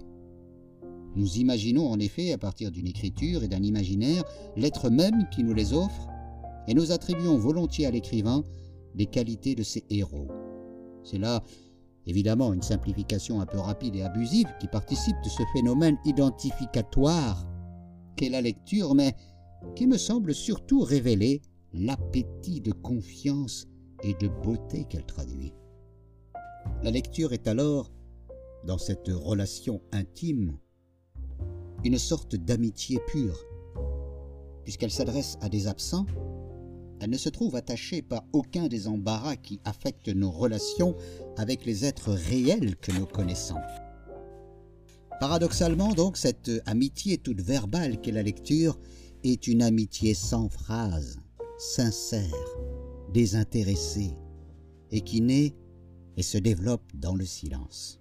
Nous 1.16 1.36
imaginons 1.36 1.86
en 1.86 2.00
effet, 2.00 2.32
à 2.32 2.38
partir 2.38 2.70
d'une 2.70 2.86
écriture 2.86 3.44
et 3.44 3.48
d'un 3.48 3.62
imaginaire, 3.62 4.24
l'être 4.56 4.88
même 4.88 5.28
qui 5.30 5.44
nous 5.44 5.54
les 5.54 5.74
offre 5.74 6.08
et 6.68 6.74
nous 6.74 6.92
attribuons 6.92 7.36
volontiers 7.36 7.86
à 7.86 7.90
l'écrivain 7.90 8.42
les 8.94 9.06
qualités 9.06 9.54
de 9.54 9.62
ses 9.62 9.84
héros. 9.90 10.28
C'est 11.02 11.18
là, 11.18 11.42
évidemment, 12.06 12.52
une 12.52 12.62
simplification 12.62 13.40
un 13.40 13.46
peu 13.46 13.58
rapide 13.58 13.96
et 13.96 14.02
abusive 14.02 14.48
qui 14.60 14.68
participe 14.68 15.16
de 15.22 15.28
ce 15.28 15.42
phénomène 15.52 15.98
identificatoire 16.04 17.46
qu'est 18.16 18.28
la 18.28 18.40
lecture, 18.40 18.94
mais 18.94 19.14
qui 19.74 19.86
me 19.86 19.98
semble 19.98 20.34
surtout 20.34 20.80
révéler 20.80 21.42
l'appétit 21.72 22.60
de 22.60 22.72
confiance 22.72 23.66
et 24.02 24.14
de 24.14 24.28
beauté 24.28 24.84
qu'elle 24.84 25.06
traduit. 25.06 25.52
La 26.82 26.90
lecture 26.90 27.32
est 27.32 27.48
alors, 27.48 27.90
dans 28.66 28.78
cette 28.78 29.08
relation 29.08 29.82
intime, 29.92 30.58
une 31.82 31.98
sorte 31.98 32.36
d'amitié 32.36 32.98
pure, 33.08 33.38
puisqu'elle 34.62 34.90
s'adresse 34.90 35.36
à 35.42 35.48
des 35.48 35.66
absents 35.66 36.06
elle 37.04 37.10
ne 37.10 37.18
se 37.18 37.28
trouve 37.28 37.54
attachée 37.54 38.00
par 38.00 38.24
aucun 38.32 38.66
des 38.66 38.88
embarras 38.88 39.36
qui 39.36 39.60
affectent 39.66 40.08
nos 40.08 40.30
relations 40.30 40.96
avec 41.36 41.66
les 41.66 41.84
êtres 41.84 42.12
réels 42.12 42.76
que 42.76 42.92
nous 42.92 43.04
connaissons. 43.04 43.60
Paradoxalement 45.20 45.92
donc, 45.92 46.16
cette 46.16 46.50
amitié 46.64 47.18
toute 47.18 47.42
verbale 47.42 48.00
qu'est 48.00 48.10
la 48.10 48.22
lecture 48.22 48.78
est 49.22 49.46
une 49.46 49.60
amitié 49.60 50.14
sans 50.14 50.48
phrase, 50.48 51.18
sincère, 51.58 52.56
désintéressée, 53.12 54.14
et 54.90 55.02
qui 55.02 55.20
naît 55.20 55.54
et 56.16 56.22
se 56.22 56.38
développe 56.38 56.90
dans 56.94 57.14
le 57.14 57.26
silence. 57.26 58.00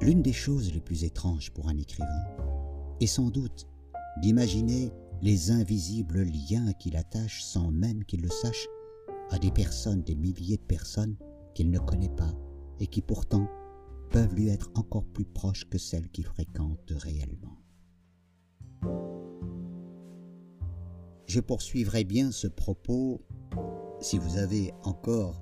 L'une 0.00 0.22
des 0.22 0.32
choses 0.32 0.72
les 0.72 0.80
plus 0.80 1.02
étranges 1.02 1.50
pour 1.50 1.68
un 1.68 1.76
écrivain 1.76 2.24
est 3.00 3.06
sans 3.06 3.30
doute 3.30 3.66
d'imaginer 4.20 4.92
les 5.22 5.52
invisibles 5.52 6.24
liens 6.24 6.72
qui 6.72 6.90
l'attachent 6.90 7.44
sans 7.44 7.70
même 7.70 8.04
qu'il 8.04 8.22
le 8.22 8.28
sache 8.28 8.66
à 9.30 9.38
des 9.38 9.52
personnes, 9.52 10.02
des 10.02 10.16
milliers 10.16 10.56
de 10.56 10.62
personnes, 10.62 11.16
qu'il 11.54 11.70
ne 11.70 11.78
connaît 11.78 12.08
pas 12.08 12.34
et 12.80 12.88
qui 12.88 13.02
pourtant 13.02 13.48
peuvent 14.10 14.34
lui 14.34 14.48
être 14.48 14.70
encore 14.74 15.06
plus 15.06 15.24
proches 15.24 15.68
que 15.70 15.78
celles 15.78 16.10
qu'il 16.10 16.24
fréquente 16.24 16.92
réellement. 16.96 17.56
Je 21.26 21.40
poursuivrai 21.40 22.04
bien 22.04 22.32
ce 22.32 22.48
propos 22.48 23.22
si 24.00 24.18
vous 24.18 24.36
avez 24.38 24.72
encore 24.82 25.40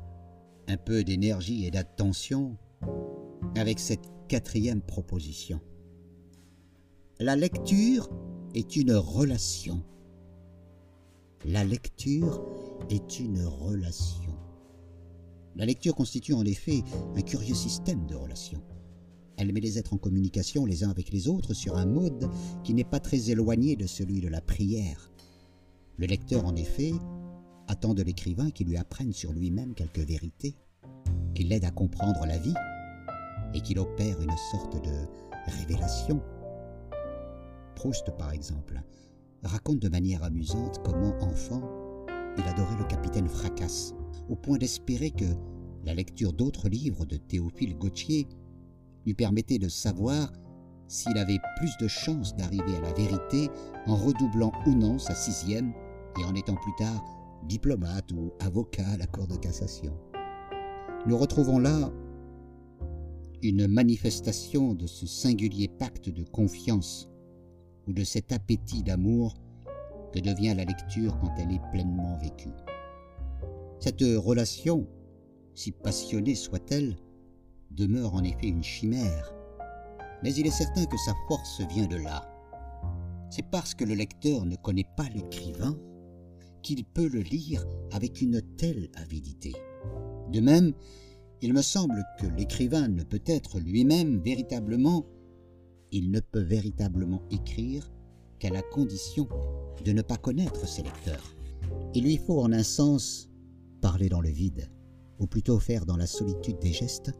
un 0.68 0.76
peu 0.76 1.02
d'énergie 1.02 1.64
et 1.64 1.70
d'attention 1.70 2.58
avec 3.56 3.80
cette 3.80 4.06
quatrième 4.28 4.82
proposition. 4.82 5.60
La 7.18 7.34
lecture 7.34 8.08
est 8.54 8.76
une 8.76 8.94
relation. 8.94 9.82
La 11.44 11.64
lecture 11.64 12.44
est 12.90 13.20
une 13.20 13.44
relation. 13.44 14.34
La 15.56 15.66
lecture 15.66 15.94
constitue 15.94 16.34
en 16.34 16.44
effet 16.44 16.82
un 17.16 17.22
curieux 17.22 17.54
système 17.54 18.06
de 18.06 18.14
relations. 18.14 18.62
Elle 19.36 19.52
met 19.52 19.60
les 19.60 19.78
êtres 19.78 19.94
en 19.94 19.98
communication 19.98 20.66
les 20.66 20.84
uns 20.84 20.90
avec 20.90 21.10
les 21.10 21.28
autres 21.28 21.54
sur 21.54 21.76
un 21.76 21.86
mode 21.86 22.28
qui 22.62 22.74
n'est 22.74 22.84
pas 22.84 23.00
très 23.00 23.30
éloigné 23.30 23.74
de 23.74 23.86
celui 23.86 24.20
de 24.20 24.28
la 24.28 24.40
prière. 24.40 25.10
Le 25.96 26.06
lecteur, 26.06 26.44
en 26.44 26.56
effet, 26.56 26.92
attend 27.66 27.94
de 27.94 28.02
l'écrivain 28.02 28.50
qu'il 28.50 28.68
lui 28.68 28.76
apprenne 28.76 29.12
sur 29.12 29.32
lui-même 29.32 29.74
quelques 29.74 29.98
vérités, 29.98 30.56
qu'il 31.34 31.48
l'aide 31.48 31.64
à 31.64 31.70
comprendre 31.70 32.26
la 32.26 32.38
vie 32.38 32.54
et 33.54 33.60
qu'il 33.60 33.78
opère 33.78 34.20
une 34.20 34.36
sorte 34.50 34.82
de 34.84 34.92
révélation. 35.46 36.22
Proust, 37.80 38.10
par 38.18 38.32
exemple, 38.32 38.78
raconte 39.42 39.78
de 39.78 39.88
manière 39.88 40.22
amusante 40.22 40.82
comment, 40.84 41.16
enfant, 41.22 41.62
il 42.36 42.44
adorait 42.44 42.76
le 42.76 42.84
capitaine 42.84 43.26
Fracasse, 43.26 43.94
au 44.28 44.36
point 44.36 44.58
d'espérer 44.58 45.10
que 45.10 45.24
la 45.86 45.94
lecture 45.94 46.34
d'autres 46.34 46.68
livres 46.68 47.06
de 47.06 47.16
Théophile 47.16 47.78
Gautier 47.78 48.28
lui 49.06 49.14
permettait 49.14 49.58
de 49.58 49.70
savoir 49.70 50.30
s'il 50.88 51.16
avait 51.16 51.38
plus 51.56 51.74
de 51.80 51.88
chances 51.88 52.36
d'arriver 52.36 52.76
à 52.76 52.82
la 52.82 52.92
vérité 52.92 53.48
en 53.86 53.96
redoublant 53.96 54.52
ou 54.66 54.74
non 54.74 54.98
sa 54.98 55.14
sixième 55.14 55.72
et 56.20 56.24
en 56.26 56.34
étant 56.34 56.56
plus 56.56 56.74
tard 56.76 57.02
diplomate 57.48 58.12
ou 58.12 58.30
avocat 58.40 58.88
à 58.88 58.98
la 58.98 59.06
Cour 59.06 59.26
de 59.26 59.36
cassation. 59.36 59.96
Nous 61.06 61.16
retrouvons 61.16 61.58
là 61.58 61.90
une 63.42 63.66
manifestation 63.66 64.74
de 64.74 64.86
ce 64.86 65.06
singulier 65.06 65.68
pacte 65.68 66.10
de 66.10 66.24
confiance 66.24 67.09
ou 67.86 67.92
de 67.92 68.04
cet 68.04 68.32
appétit 68.32 68.82
d'amour 68.82 69.34
que 70.12 70.20
devient 70.20 70.54
la 70.56 70.64
lecture 70.64 71.18
quand 71.20 71.34
elle 71.38 71.52
est 71.52 71.70
pleinement 71.70 72.16
vécue. 72.18 72.52
Cette 73.78 74.02
relation, 74.02 74.86
si 75.54 75.72
passionnée 75.72 76.34
soit-elle, 76.34 76.96
demeure 77.70 78.14
en 78.14 78.22
effet 78.22 78.48
une 78.48 78.62
chimère, 78.62 79.34
mais 80.22 80.34
il 80.34 80.46
est 80.46 80.50
certain 80.50 80.84
que 80.84 80.98
sa 80.98 81.14
force 81.28 81.60
vient 81.72 81.86
de 81.86 81.96
là. 81.96 82.26
C'est 83.30 83.48
parce 83.50 83.74
que 83.74 83.84
le 83.84 83.94
lecteur 83.94 84.44
ne 84.44 84.56
connaît 84.56 84.88
pas 84.96 85.08
l'écrivain 85.14 85.78
qu'il 86.62 86.84
peut 86.84 87.08
le 87.08 87.20
lire 87.20 87.64
avec 87.92 88.20
une 88.20 88.42
telle 88.56 88.90
avidité. 88.96 89.54
De 90.30 90.40
même, 90.40 90.72
il 91.40 91.54
me 91.54 91.62
semble 91.62 92.04
que 92.18 92.26
l'écrivain 92.26 92.88
ne 92.88 93.02
peut 93.02 93.22
être 93.24 93.58
lui-même 93.60 94.20
véritablement, 94.20 95.06
il 95.92 96.10
ne 96.10 96.20
peut 96.20 96.42
véritablement 96.42 97.22
écrire 97.30 97.90
qu'à 98.38 98.50
la 98.50 98.62
condition 98.62 99.28
de 99.84 99.92
ne 99.92 100.02
pas 100.02 100.16
connaître 100.16 100.66
ses 100.66 100.82
lecteurs. 100.82 101.36
Il 101.94 102.04
lui 102.04 102.16
faut 102.16 102.40
en 102.40 102.52
un 102.52 102.62
sens 102.62 103.28
parler 103.80 104.08
dans 104.08 104.20
le 104.20 104.30
vide, 104.30 104.70
ou 105.18 105.26
plutôt 105.26 105.58
faire 105.58 105.86
dans 105.86 105.96
la 105.96 106.06
solitude 106.06 106.58
des 106.58 106.72
gestes, 106.72 107.12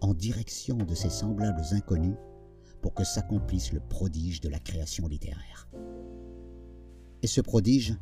en 0.00 0.14
direction 0.14 0.76
de 0.76 0.94
ses 0.94 1.10
semblables 1.10 1.62
inconnus, 1.72 2.16
pour 2.80 2.94
que 2.94 3.04
s'accomplisse 3.04 3.72
le 3.72 3.80
prodige 3.80 4.40
de 4.40 4.48
la 4.48 4.58
création 4.58 5.06
littéraire. 5.06 5.68
Et 7.22 7.26
ce 7.26 7.40
prodige, 7.40 7.96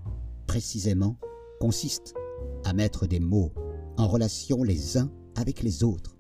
précisément, 0.46 1.18
consiste 1.60 2.14
à 2.64 2.72
mettre 2.72 3.06
des 3.06 3.18
mots 3.18 3.52
en 3.96 4.06
relation 4.06 4.62
les 4.62 4.96
uns 4.96 5.10
avec 5.34 5.62
les 5.62 5.82
autres, 5.82 6.16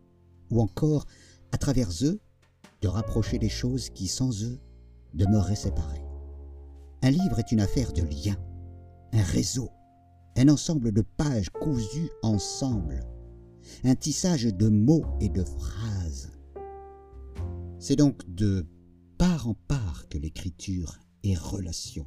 ou 0.50 0.60
encore, 0.60 1.06
à 1.52 1.58
travers 1.58 1.90
eux, 2.02 2.20
de 2.80 2.88
rapprocher 2.88 3.38
des 3.38 3.48
choses 3.48 3.90
qui, 3.90 4.06
sans 4.06 4.44
eux, 4.44 4.58
demeuraient 5.14 5.56
séparées. 5.56 6.04
Un 7.02 7.10
livre 7.10 7.38
est 7.38 7.52
une 7.52 7.60
affaire 7.60 7.92
de 7.92 8.02
liens, 8.02 8.38
un 9.12 9.22
réseau, 9.22 9.70
un 10.36 10.48
ensemble 10.48 10.92
de 10.92 11.02
pages 11.02 11.50
cousues 11.50 12.10
ensemble, 12.22 13.00
un 13.84 13.94
tissage 13.94 14.44
de 14.44 14.68
mots 14.68 15.04
et 15.20 15.28
de 15.28 15.44
phrases. 15.44 16.30
C'est 17.78 17.96
donc 17.96 18.22
de 18.34 18.66
part 19.18 19.48
en 19.48 19.54
part 19.54 20.08
que 20.08 20.18
l'écriture 20.18 20.98
est 21.24 21.38
relation. 21.38 22.04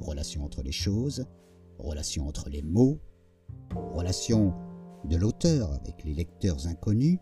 Relation 0.00 0.44
entre 0.44 0.62
les 0.62 0.72
choses, 0.72 1.26
relation 1.78 2.26
entre 2.26 2.48
les 2.48 2.62
mots, 2.62 3.00
relation 3.92 4.54
de 5.04 5.16
l'auteur 5.16 5.72
avec 5.72 6.04
les 6.04 6.14
lecteurs 6.14 6.66
inconnus, 6.66 7.18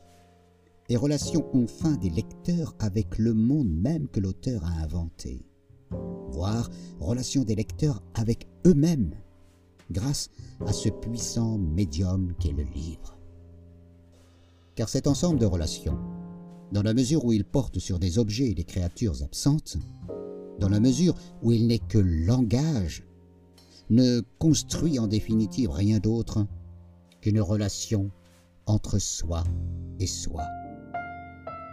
et 0.90 0.96
relation 0.96 1.46
enfin 1.55 1.92
des 1.92 2.11
lecteurs 2.11 2.74
avec 2.81 3.16
le 3.16 3.33
monde 3.33 3.70
même 3.70 4.09
que 4.09 4.18
l'auteur 4.18 4.64
a 4.64 4.83
inventé, 4.83 5.46
voire 6.31 6.68
relation 6.98 7.44
des 7.44 7.55
lecteurs 7.55 8.03
avec 8.14 8.48
eux-mêmes, 8.66 9.14
grâce 9.92 10.31
à 10.66 10.72
ce 10.72 10.88
puissant 10.88 11.59
médium 11.59 12.35
qu'est 12.40 12.53
le 12.53 12.64
livre. 12.64 13.16
Car 14.74 14.88
cet 14.88 15.07
ensemble 15.07 15.38
de 15.38 15.46
relations, 15.46 15.96
dans 16.72 16.83
la 16.83 16.92
mesure 16.92 17.24
où 17.24 17.33
il 17.33 17.44
porte 17.44 17.79
sur 17.79 18.00
des 18.00 18.18
objets 18.18 18.50
et 18.50 18.55
des 18.55 18.64
créatures 18.64 19.22
absentes, 19.22 19.76
dans 20.59 20.68
la 20.68 20.81
mesure 20.81 21.14
où 21.42 21.53
il 21.53 21.68
n'est 21.68 21.79
que 21.79 21.98
langage, 21.98 23.05
ne 23.90 24.22
construit 24.40 24.98
en 24.98 25.07
définitive 25.07 25.70
rien 25.70 26.00
d'autre 26.00 26.46
qu'une 27.20 27.40
relation 27.40 28.11
entre 28.66 28.98
soi 28.98 29.44
et 30.00 30.07
soi. 30.07 30.44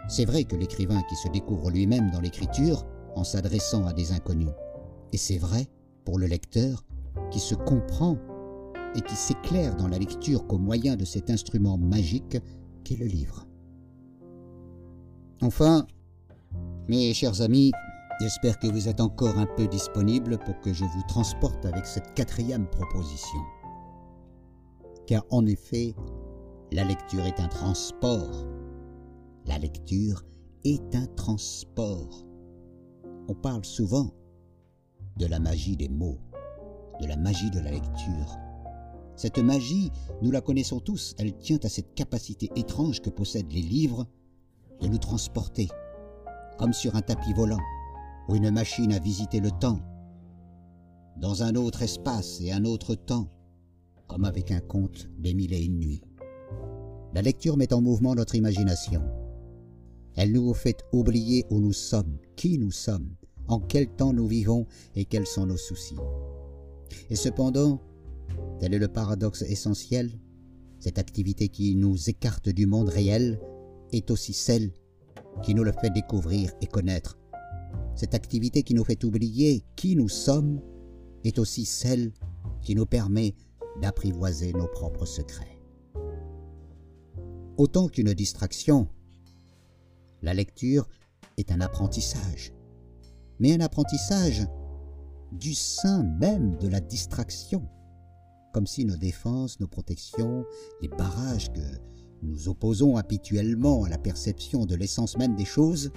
C'est 0.08 0.24
vrai 0.24 0.44
que 0.44 0.56
l'écrivain 0.56 1.02
qui 1.08 1.16
se 1.16 1.28
découvre 1.28 1.70
lui-même 1.70 2.10
dans 2.10 2.20
l'écriture 2.20 2.84
en 3.14 3.24
s'adressant 3.24 3.86
à 3.86 3.92
des 3.92 4.12
inconnus, 4.12 4.52
et 5.12 5.16
c'est 5.16 5.38
vrai 5.38 5.66
pour 6.04 6.18
le 6.18 6.26
lecteur 6.26 6.84
qui 7.30 7.40
se 7.40 7.54
comprend 7.54 8.16
et 8.94 9.00
qui 9.00 9.14
s'éclaire 9.14 9.76
dans 9.76 9.88
la 9.88 9.98
lecture 9.98 10.46
qu'au 10.46 10.58
moyen 10.58 10.96
de 10.96 11.04
cet 11.04 11.30
instrument 11.30 11.76
magique 11.76 12.38
qu'est 12.84 12.96
le 12.96 13.06
livre. 13.06 13.46
Enfin, 15.42 15.86
mes 16.88 17.12
chers 17.12 17.42
amis, 17.42 17.72
j'espère 18.20 18.58
que 18.58 18.66
vous 18.66 18.88
êtes 18.88 19.00
encore 19.00 19.38
un 19.38 19.46
peu 19.56 19.66
disponibles 19.66 20.38
pour 20.38 20.58
que 20.60 20.72
je 20.72 20.84
vous 20.84 21.02
transporte 21.06 21.64
avec 21.66 21.86
cette 21.86 22.14
quatrième 22.14 22.66
proposition 22.66 23.40
car 25.08 25.24
en 25.30 25.46
effet, 25.46 25.94
la 26.70 26.84
lecture 26.84 27.24
est 27.24 27.40
un 27.40 27.48
transport. 27.48 28.46
La 29.48 29.56
lecture 29.56 30.26
est 30.62 30.94
un 30.94 31.06
transport. 31.16 32.26
On 33.28 33.34
parle 33.34 33.64
souvent 33.64 34.10
de 35.16 35.24
la 35.24 35.40
magie 35.40 35.74
des 35.74 35.88
mots, 35.88 36.18
de 37.00 37.06
la 37.06 37.16
magie 37.16 37.50
de 37.50 37.58
la 37.58 37.70
lecture. 37.70 38.36
Cette 39.16 39.38
magie, 39.38 39.90
nous 40.20 40.30
la 40.30 40.42
connaissons 40.42 40.80
tous, 40.80 41.14
elle 41.18 41.34
tient 41.34 41.58
à 41.62 41.70
cette 41.70 41.94
capacité 41.94 42.50
étrange 42.56 43.00
que 43.00 43.08
possèdent 43.08 43.50
les 43.50 43.62
livres 43.62 44.06
de 44.82 44.86
nous 44.86 44.98
transporter, 44.98 45.68
comme 46.58 46.74
sur 46.74 46.94
un 46.94 47.02
tapis 47.02 47.32
volant 47.32 47.62
ou 48.28 48.36
une 48.36 48.50
machine 48.50 48.92
à 48.92 48.98
visiter 48.98 49.40
le 49.40 49.50
temps, 49.50 49.80
dans 51.16 51.42
un 51.42 51.54
autre 51.54 51.80
espace 51.80 52.38
et 52.42 52.52
un 52.52 52.66
autre 52.66 52.94
temps, 52.94 53.30
comme 54.08 54.26
avec 54.26 54.50
un 54.50 54.60
conte 54.60 55.08
des 55.18 55.32
mille 55.32 55.54
et 55.54 55.64
une 55.64 55.78
nuits. 55.78 56.04
La 57.14 57.22
lecture 57.22 57.56
met 57.56 57.72
en 57.72 57.80
mouvement 57.80 58.14
notre 58.14 58.34
imagination. 58.34 59.17
Elle 60.20 60.32
nous 60.32 60.52
fait 60.52 60.84
oublier 60.90 61.46
où 61.48 61.60
nous 61.60 61.72
sommes, 61.72 62.18
qui 62.34 62.58
nous 62.58 62.72
sommes, 62.72 63.14
en 63.46 63.60
quel 63.60 63.86
temps 63.86 64.12
nous 64.12 64.26
vivons 64.26 64.66
et 64.96 65.04
quels 65.04 65.28
sont 65.28 65.46
nos 65.46 65.56
soucis. 65.56 65.94
Et 67.08 67.14
cependant, 67.14 67.80
tel 68.58 68.74
est 68.74 68.80
le 68.80 68.88
paradoxe 68.88 69.42
essentiel, 69.42 70.10
cette 70.80 70.98
activité 70.98 71.48
qui 71.48 71.76
nous 71.76 72.10
écarte 72.10 72.48
du 72.48 72.66
monde 72.66 72.88
réel 72.88 73.38
est 73.92 74.10
aussi 74.10 74.32
celle 74.32 74.72
qui 75.44 75.54
nous 75.54 75.62
le 75.62 75.70
fait 75.70 75.90
découvrir 75.90 76.50
et 76.60 76.66
connaître. 76.66 77.16
Cette 77.94 78.14
activité 78.14 78.64
qui 78.64 78.74
nous 78.74 78.84
fait 78.84 79.04
oublier 79.04 79.62
qui 79.76 79.94
nous 79.94 80.08
sommes 80.08 80.60
est 81.22 81.38
aussi 81.38 81.64
celle 81.64 82.12
qui 82.62 82.74
nous 82.74 82.86
permet 82.86 83.36
d'apprivoiser 83.80 84.52
nos 84.52 84.66
propres 84.66 85.06
secrets. 85.06 85.62
Autant 87.56 87.86
qu'une 87.86 88.14
distraction, 88.14 88.88
la 90.22 90.34
lecture 90.34 90.88
est 91.36 91.52
un 91.52 91.60
apprentissage, 91.60 92.52
mais 93.38 93.52
un 93.52 93.60
apprentissage 93.60 94.46
du 95.32 95.54
sein 95.54 96.02
même 96.02 96.56
de 96.56 96.68
la 96.68 96.80
distraction, 96.80 97.68
comme 98.52 98.66
si 98.66 98.84
nos 98.84 98.96
défenses, 98.96 99.60
nos 99.60 99.68
protections, 99.68 100.44
les 100.80 100.88
barrages 100.88 101.52
que 101.52 101.60
nous 102.22 102.48
opposons 102.48 102.96
habituellement 102.96 103.84
à 103.84 103.88
la 103.88 103.98
perception 103.98 104.66
de 104.66 104.74
l'essence 104.74 105.16
même 105.16 105.36
des 105.36 105.44
choses, 105.44 105.92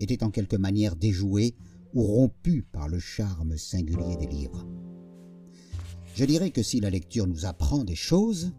était 0.00 0.24
en 0.24 0.30
quelque 0.30 0.56
manière 0.56 0.96
déjouée 0.96 1.54
ou 1.94 2.02
rompue 2.02 2.62
par 2.62 2.88
le 2.88 2.98
charme 2.98 3.56
singulier 3.56 4.16
des 4.16 4.26
livres. 4.26 4.66
Je 6.14 6.24
dirais 6.24 6.50
que 6.50 6.62
si 6.62 6.80
la 6.80 6.90
lecture 6.90 7.26
nous 7.26 7.46
apprend 7.46 7.84
des 7.84 7.94
choses, 7.94 8.52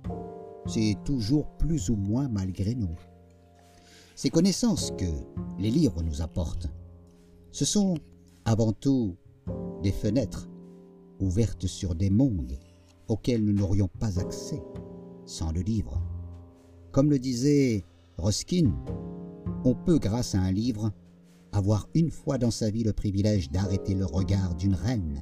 c'est 0.67 0.95
toujours 1.05 1.57
plus 1.57 1.89
ou 1.89 1.95
moins 1.95 2.29
malgré 2.29 2.75
nous. 2.75 2.95
Ces 4.17 4.31
connaissances 4.31 4.91
que 4.97 5.05
les 5.59 5.69
livres 5.69 6.01
nous 6.01 6.23
apportent, 6.23 6.69
ce 7.51 7.65
sont 7.65 7.99
avant 8.45 8.71
tout 8.71 9.15
des 9.83 9.91
fenêtres 9.91 10.49
ouvertes 11.19 11.67
sur 11.67 11.93
des 11.93 12.09
mondes 12.09 12.57
auxquels 13.07 13.45
nous 13.45 13.53
n'aurions 13.53 13.89
pas 13.99 14.19
accès 14.19 14.59
sans 15.27 15.51
le 15.51 15.61
livre. 15.61 16.01
Comme 16.91 17.11
le 17.11 17.19
disait 17.19 17.85
Ruskin, 18.17 18.73
on 19.63 19.75
peut, 19.75 19.99
grâce 19.99 20.33
à 20.33 20.39
un 20.39 20.51
livre, 20.51 20.91
avoir 21.51 21.87
une 21.93 22.09
fois 22.09 22.39
dans 22.39 22.49
sa 22.49 22.71
vie 22.71 22.83
le 22.83 22.93
privilège 22.93 23.51
d'arrêter 23.51 23.93
le 23.93 24.05
regard 24.05 24.55
d'une 24.55 24.73
reine. 24.73 25.21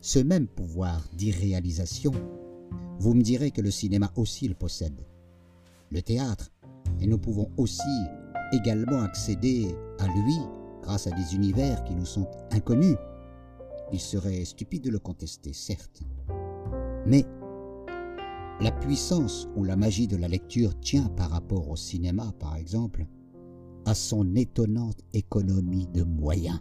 Ce 0.00 0.18
même 0.18 0.48
pouvoir 0.48 1.08
d'irréalisation, 1.16 2.10
vous 2.98 3.14
me 3.14 3.22
direz 3.22 3.52
que 3.52 3.60
le 3.60 3.70
cinéma 3.70 4.10
aussi 4.16 4.48
le 4.48 4.54
possède. 4.54 5.06
Le 5.92 6.02
théâtre, 6.02 6.50
et 7.02 7.06
nous 7.06 7.18
pouvons 7.18 7.50
aussi 7.56 7.80
également 8.52 9.02
accéder 9.02 9.74
à 9.98 10.06
lui 10.06 10.38
grâce 10.82 11.06
à 11.06 11.10
des 11.10 11.34
univers 11.34 11.82
qui 11.84 11.94
nous 11.94 12.06
sont 12.06 12.28
inconnus. 12.52 12.96
Il 13.92 14.00
serait 14.00 14.44
stupide 14.44 14.84
de 14.84 14.90
le 14.90 14.98
contester, 14.98 15.52
certes. 15.52 16.02
Mais 17.04 17.26
la 18.60 18.70
puissance 18.70 19.48
ou 19.56 19.64
la 19.64 19.76
magie 19.76 20.06
de 20.06 20.16
la 20.16 20.28
lecture 20.28 20.78
tient 20.80 21.08
par 21.16 21.30
rapport 21.30 21.68
au 21.68 21.76
cinéma, 21.76 22.32
par 22.38 22.56
exemple, 22.56 23.06
à 23.84 23.94
son 23.94 24.36
étonnante 24.36 25.00
économie 25.12 25.88
de 25.88 26.04
moyens. 26.04 26.60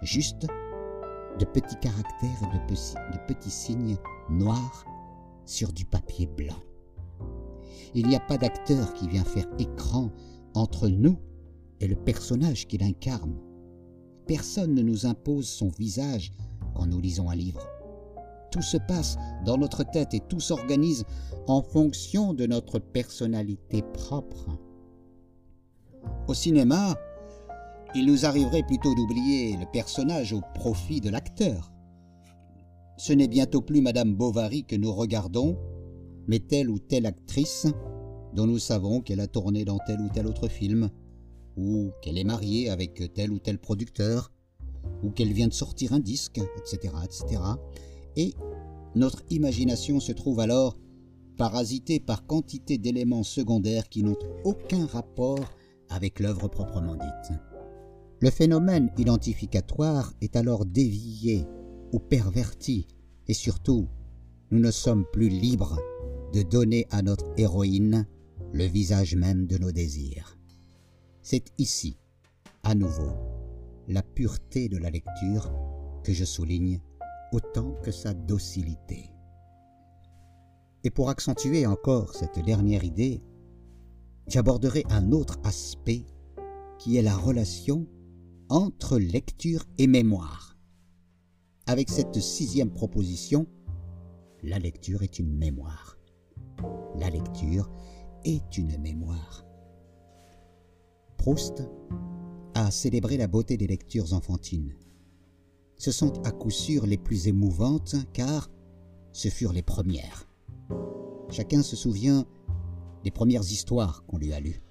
Juste 0.00 0.46
de 1.38 1.44
petits 1.44 1.78
caractères 1.80 2.50
de 2.50 3.26
petits 3.26 3.50
signes 3.50 3.98
noirs 4.30 4.86
sur 5.44 5.72
du 5.72 5.84
papier 5.84 6.26
blanc. 6.26 6.62
Il 7.94 8.06
n'y 8.06 8.16
a 8.16 8.20
pas 8.20 8.38
d'acteur 8.38 8.94
qui 8.94 9.08
vient 9.08 9.24
faire 9.24 9.48
écran 9.58 10.10
entre 10.54 10.88
nous 10.88 11.18
et 11.80 11.86
le 11.86 11.96
personnage 11.96 12.66
qu'il 12.66 12.82
incarne. 12.82 13.36
Personne 14.26 14.74
ne 14.74 14.82
nous 14.82 15.06
impose 15.06 15.48
son 15.48 15.68
visage 15.68 16.32
quand 16.74 16.86
nous 16.86 17.00
lisons 17.00 17.28
un 17.28 17.34
livre. 17.34 17.66
Tout 18.50 18.62
se 18.62 18.76
passe 18.76 19.16
dans 19.44 19.56
notre 19.56 19.82
tête 19.82 20.14
et 20.14 20.20
tout 20.20 20.40
s'organise 20.40 21.04
en 21.48 21.62
fonction 21.62 22.34
de 22.34 22.46
notre 22.46 22.78
personnalité 22.78 23.82
propre. 23.82 24.46
Au 26.28 26.34
cinéma, 26.34 26.96
il 27.94 28.06
nous 28.06 28.24
arriverait 28.24 28.62
plutôt 28.62 28.94
d'oublier 28.94 29.56
le 29.56 29.66
personnage 29.72 30.32
au 30.32 30.40
profit 30.54 31.00
de 31.00 31.10
l'acteur. 31.10 31.72
Ce 32.96 33.12
n'est 33.12 33.28
bientôt 33.28 33.60
plus 33.60 33.80
Madame 33.80 34.14
Bovary 34.14 34.64
que 34.64 34.76
nous 34.76 34.92
regardons, 34.92 35.58
mais 36.26 36.38
telle 36.38 36.70
ou 36.70 36.78
telle 36.78 37.06
actrice 37.06 37.66
dont 38.34 38.46
nous 38.46 38.58
savons 38.58 39.00
qu'elle 39.00 39.20
a 39.20 39.26
tourné 39.26 39.64
dans 39.64 39.78
tel 39.86 40.00
ou 40.00 40.08
tel 40.08 40.26
autre 40.26 40.48
film, 40.48 40.90
ou 41.56 41.90
qu'elle 42.00 42.18
est 42.18 42.24
mariée 42.24 42.70
avec 42.70 43.12
tel 43.14 43.30
ou 43.30 43.38
tel 43.38 43.58
producteur, 43.58 44.32
ou 45.02 45.10
qu'elle 45.10 45.32
vient 45.32 45.48
de 45.48 45.52
sortir 45.52 45.92
un 45.92 46.00
disque, 46.00 46.40
etc., 46.56 46.94
etc. 47.04 47.42
Et 48.16 48.34
notre 48.94 49.22
imagination 49.30 50.00
se 50.00 50.12
trouve 50.12 50.40
alors 50.40 50.78
parasitée 51.36 52.00
par 52.00 52.26
quantité 52.26 52.78
d'éléments 52.78 53.22
secondaires 53.22 53.88
qui 53.88 54.02
n'ont 54.02 54.18
aucun 54.44 54.86
rapport 54.86 55.44
avec 55.88 56.20
l'œuvre 56.20 56.48
proprement 56.48 56.94
dite. 56.94 57.38
Le 58.20 58.30
phénomène 58.30 58.90
identificatoire 58.96 60.12
est 60.20 60.36
alors 60.36 60.64
dévié 60.64 61.44
ou 61.92 61.98
perverti, 61.98 62.86
et 63.28 63.34
surtout, 63.34 63.88
nous 64.50 64.60
ne 64.60 64.70
sommes 64.70 65.04
plus 65.12 65.28
libres 65.28 65.78
de 66.32 66.42
donner 66.42 66.86
à 66.90 67.02
notre 67.02 67.30
héroïne 67.36 68.06
le 68.52 68.64
visage 68.64 69.14
même 69.14 69.46
de 69.46 69.58
nos 69.58 69.72
désirs. 69.72 70.38
C'est 71.22 71.52
ici, 71.58 71.98
à 72.62 72.74
nouveau, 72.74 73.12
la 73.88 74.02
pureté 74.02 74.68
de 74.68 74.78
la 74.78 74.90
lecture 74.90 75.52
que 76.02 76.12
je 76.12 76.24
souligne 76.24 76.80
autant 77.32 77.72
que 77.82 77.90
sa 77.90 78.14
docilité. 78.14 79.10
Et 80.84 80.90
pour 80.90 81.10
accentuer 81.10 81.66
encore 81.66 82.14
cette 82.14 82.44
dernière 82.44 82.84
idée, 82.84 83.22
j'aborderai 84.26 84.84
un 84.90 85.12
autre 85.12 85.38
aspect 85.44 86.06
qui 86.78 86.96
est 86.96 87.02
la 87.02 87.16
relation 87.16 87.86
entre 88.48 88.98
lecture 88.98 89.64
et 89.78 89.86
mémoire. 89.86 90.56
Avec 91.66 91.88
cette 91.88 92.18
sixième 92.20 92.70
proposition, 92.70 93.46
la 94.42 94.58
lecture 94.58 95.02
est 95.02 95.18
une 95.18 95.36
mémoire. 95.36 95.96
La 96.98 97.10
lecture 97.10 97.70
est 98.24 98.56
une 98.58 98.78
mémoire. 98.78 99.44
Proust 101.16 101.62
a 102.54 102.70
célébré 102.70 103.16
la 103.16 103.26
beauté 103.26 103.56
des 103.56 103.66
lectures 103.66 104.12
enfantines. 104.12 104.74
Ce 105.76 105.90
sont 105.90 106.12
à 106.26 106.30
coup 106.30 106.50
sûr 106.50 106.86
les 106.86 106.98
plus 106.98 107.28
émouvantes 107.28 107.96
car 108.12 108.50
ce 109.12 109.28
furent 109.28 109.52
les 109.52 109.62
premières. 109.62 110.28
Chacun 111.30 111.62
se 111.62 111.76
souvient 111.76 112.26
des 113.04 113.10
premières 113.10 113.42
histoires 113.42 114.04
qu'on 114.06 114.18
lui 114.18 114.32
a 114.32 114.40
lues. 114.40 114.62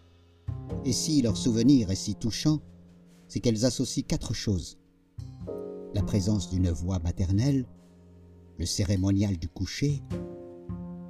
Et 0.86 0.94
si 0.94 1.22
leur 1.22 1.38
souvenir 1.38 1.92
est 1.92 1.96
si 1.96 2.16
touchant, 2.16 2.60
c'est 3.28 3.40
qu'elles 3.40 3.66
associent 3.66 4.06
quatre 4.08 4.34
choses. 4.34 4.78
La 5.94 6.04
présence 6.04 6.50
d'une 6.50 6.70
voix 6.70 7.00
maternelle, 7.00 7.66
le 8.58 8.66
cérémonial 8.66 9.38
du 9.38 9.48
coucher, 9.48 10.02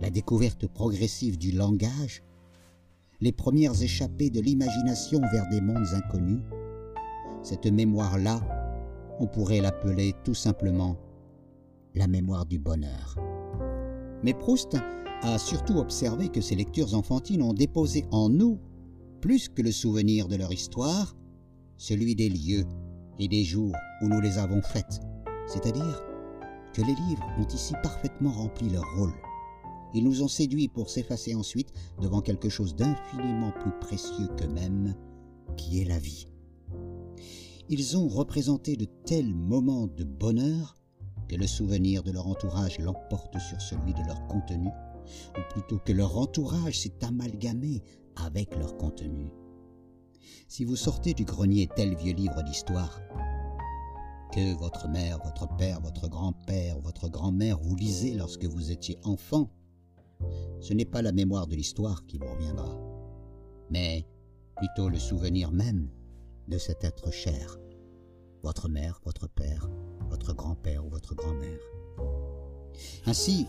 la 0.02 0.10
découverte 0.10 0.68
progressive 0.68 1.38
du 1.38 1.52
langage, 1.52 2.24
les 3.20 3.32
premières 3.32 3.82
échappées 3.82 4.32
de 4.32 4.42
l'imagination 4.42 5.22
vers 5.32 5.48
des 5.50 5.62
mondes 5.62 5.94
inconnus, 5.94 6.42
cette 7.44 7.68
mémoire-là, 7.68 8.42
on 9.20 9.28
pourrait 9.28 9.62
l'appeler 9.62 10.14
tout 10.24 10.34
simplement 10.34 10.98
la 11.94 12.08
mémoire 12.08 12.48
du 12.48 12.58
bonheur. 12.58 13.16
Mais 14.24 14.34
Proust 14.34 14.76
a 15.22 15.38
surtout 15.38 15.78
observé 15.78 16.30
que 16.30 16.42
ces 16.42 16.56
lectures 16.56 16.96
enfantines 16.96 17.44
ont 17.44 17.54
déposé 17.54 18.06
en 18.12 18.28
nous, 18.30 18.60
plus 19.22 19.50
que 19.50 19.62
le 19.62 19.72
souvenir 19.72 20.28
de 20.28 20.36
leur 20.36 20.52
histoire, 20.52 21.16
celui 21.78 22.16
des 22.16 22.30
lieux 22.30 22.66
et 23.20 23.28
des 23.28 23.44
jours 23.44 23.76
où 24.02 24.08
nous 24.08 24.20
les 24.20 24.40
avons 24.40 24.64
faites, 24.64 25.00
c'est-à-dire 25.48 26.04
que 26.74 26.82
les 26.82 26.96
livres 26.96 27.28
ont 27.38 27.48
ici 27.48 27.74
parfaitement 27.84 28.32
rempli 28.32 28.70
leur 28.70 28.86
rôle. 28.96 29.14
Ils 29.93 30.04
nous 30.04 30.23
ont 30.23 30.27
séduits 30.27 30.67
pour 30.67 30.89
s'effacer 30.89 31.36
ensuite 31.36 31.73
devant 32.01 32.21
quelque 32.21 32.49
chose 32.49 32.75
d'infiniment 32.75 33.51
plus 33.51 33.71
précieux 33.80 34.27
qu'eux-mêmes, 34.38 34.95
qui 35.58 35.82
est 35.82 35.86
la 35.86 35.99
vie. 35.99 36.27
Ils 37.69 37.97
ont 37.97 38.08
représenté 38.08 38.75
de 38.75 38.86
tels 39.06 39.34
moments 39.34 39.88
de 39.88 40.04
bonheur 40.04 40.77
que 41.27 41.36
le 41.36 41.47
souvenir 41.47 42.04
de 42.04 42.12
leur 42.12 42.27
entourage 42.27 42.80
l'emporte 42.80 43.38
sur 43.39 43.62
celui 43.62 43.93
de 43.93 44.06
leur 44.08 44.27
contenu, 44.27 44.67
ou 44.67 45.54
plutôt 45.54 45.80
que 45.80 45.93
leur 45.93 46.17
entourage 46.17 46.80
s'est 46.80 47.04
amalgamé 47.04 47.82
avec 48.15 48.56
leur 48.58 48.77
contenu. 48.77 49.32
Si 50.47 50.65
vous 50.65 50.75
sortez 50.75 51.13
du 51.13 51.23
grenier 51.23 51.69
tel 51.75 51.95
vieux 51.95 52.13
livre 52.13 52.43
d'histoire, 52.43 52.99
que 54.34 54.54
votre 54.58 54.88
mère, 54.88 55.19
votre 55.23 55.47
père, 55.58 55.82
votre 55.82 56.08
grand-père, 56.08 56.80
votre 56.80 57.10
grand-mère 57.10 57.60
vous 57.60 57.75
lisez 57.75 58.13
lorsque 58.13 58.45
vous 58.45 58.71
étiez 58.71 58.97
enfant, 59.04 59.49
ce 60.60 60.73
n'est 60.73 60.86
pas 60.86 61.01
la 61.01 61.12
mémoire 61.12 61.47
de 61.47 61.55
l'histoire 61.55 62.05
qui 62.05 62.17
vous 62.17 62.27
reviendra, 62.27 62.77
mais 63.69 64.05
plutôt 64.55 64.89
le 64.89 64.99
souvenir 64.99 65.51
même 65.51 65.89
de 66.47 66.57
cet 66.57 66.84
être 66.84 67.12
cher, 67.12 67.57
votre 68.43 68.69
mère, 68.69 69.01
votre 69.05 69.27
père, 69.27 69.69
votre 70.10 70.34
grand-père 70.34 70.86
ou 70.86 70.89
votre 70.89 71.15
grand-mère. 71.15 71.60
Ainsi, 73.05 73.45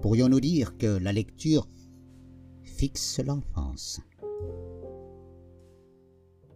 pourrions-nous 0.00 0.40
dire 0.40 0.76
que 0.76 0.98
la 0.98 1.12
lecture 1.12 1.68
fixe 2.62 3.20
l'enfance, 3.20 4.00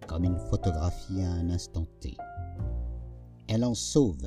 comme 0.07 0.25
une 0.25 0.39
photographie 0.39 1.23
à 1.23 1.31
un 1.31 1.51
instant 1.51 1.87
T. 2.01 2.17
Elle 3.49 3.65
en 3.65 3.75
sauve, 3.75 4.27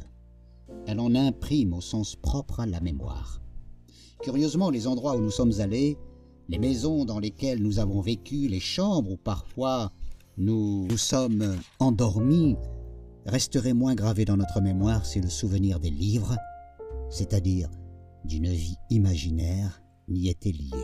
elle 0.87 0.99
en 0.99 1.13
imprime 1.15 1.73
au 1.73 1.81
sens 1.81 2.15
propre 2.15 2.61
à 2.61 2.65
la 2.65 2.79
mémoire. 2.79 3.41
Curieusement, 4.21 4.69
les 4.69 4.87
endroits 4.87 5.15
où 5.15 5.21
nous 5.21 5.31
sommes 5.31 5.53
allés, 5.59 5.97
les 6.49 6.59
maisons 6.59 7.05
dans 7.05 7.19
lesquelles 7.19 7.61
nous 7.61 7.79
avons 7.79 8.01
vécu, 8.01 8.47
les 8.47 8.59
chambres 8.59 9.11
où 9.11 9.17
parfois 9.17 9.91
nous 10.37 10.87
nous 10.89 10.97
sommes 10.97 11.55
endormis, 11.79 12.57
resteraient 13.25 13.73
moins 13.73 13.95
gravés 13.95 14.25
dans 14.25 14.37
notre 14.37 14.59
mémoire 14.61 15.05
si 15.05 15.21
le 15.21 15.29
souvenir 15.29 15.79
des 15.79 15.89
livres, 15.89 16.35
c'est-à-dire 17.09 17.69
d'une 18.25 18.49
vie 18.49 18.77
imaginaire, 18.89 19.81
n'y 20.07 20.27
était 20.27 20.51
lié. 20.51 20.83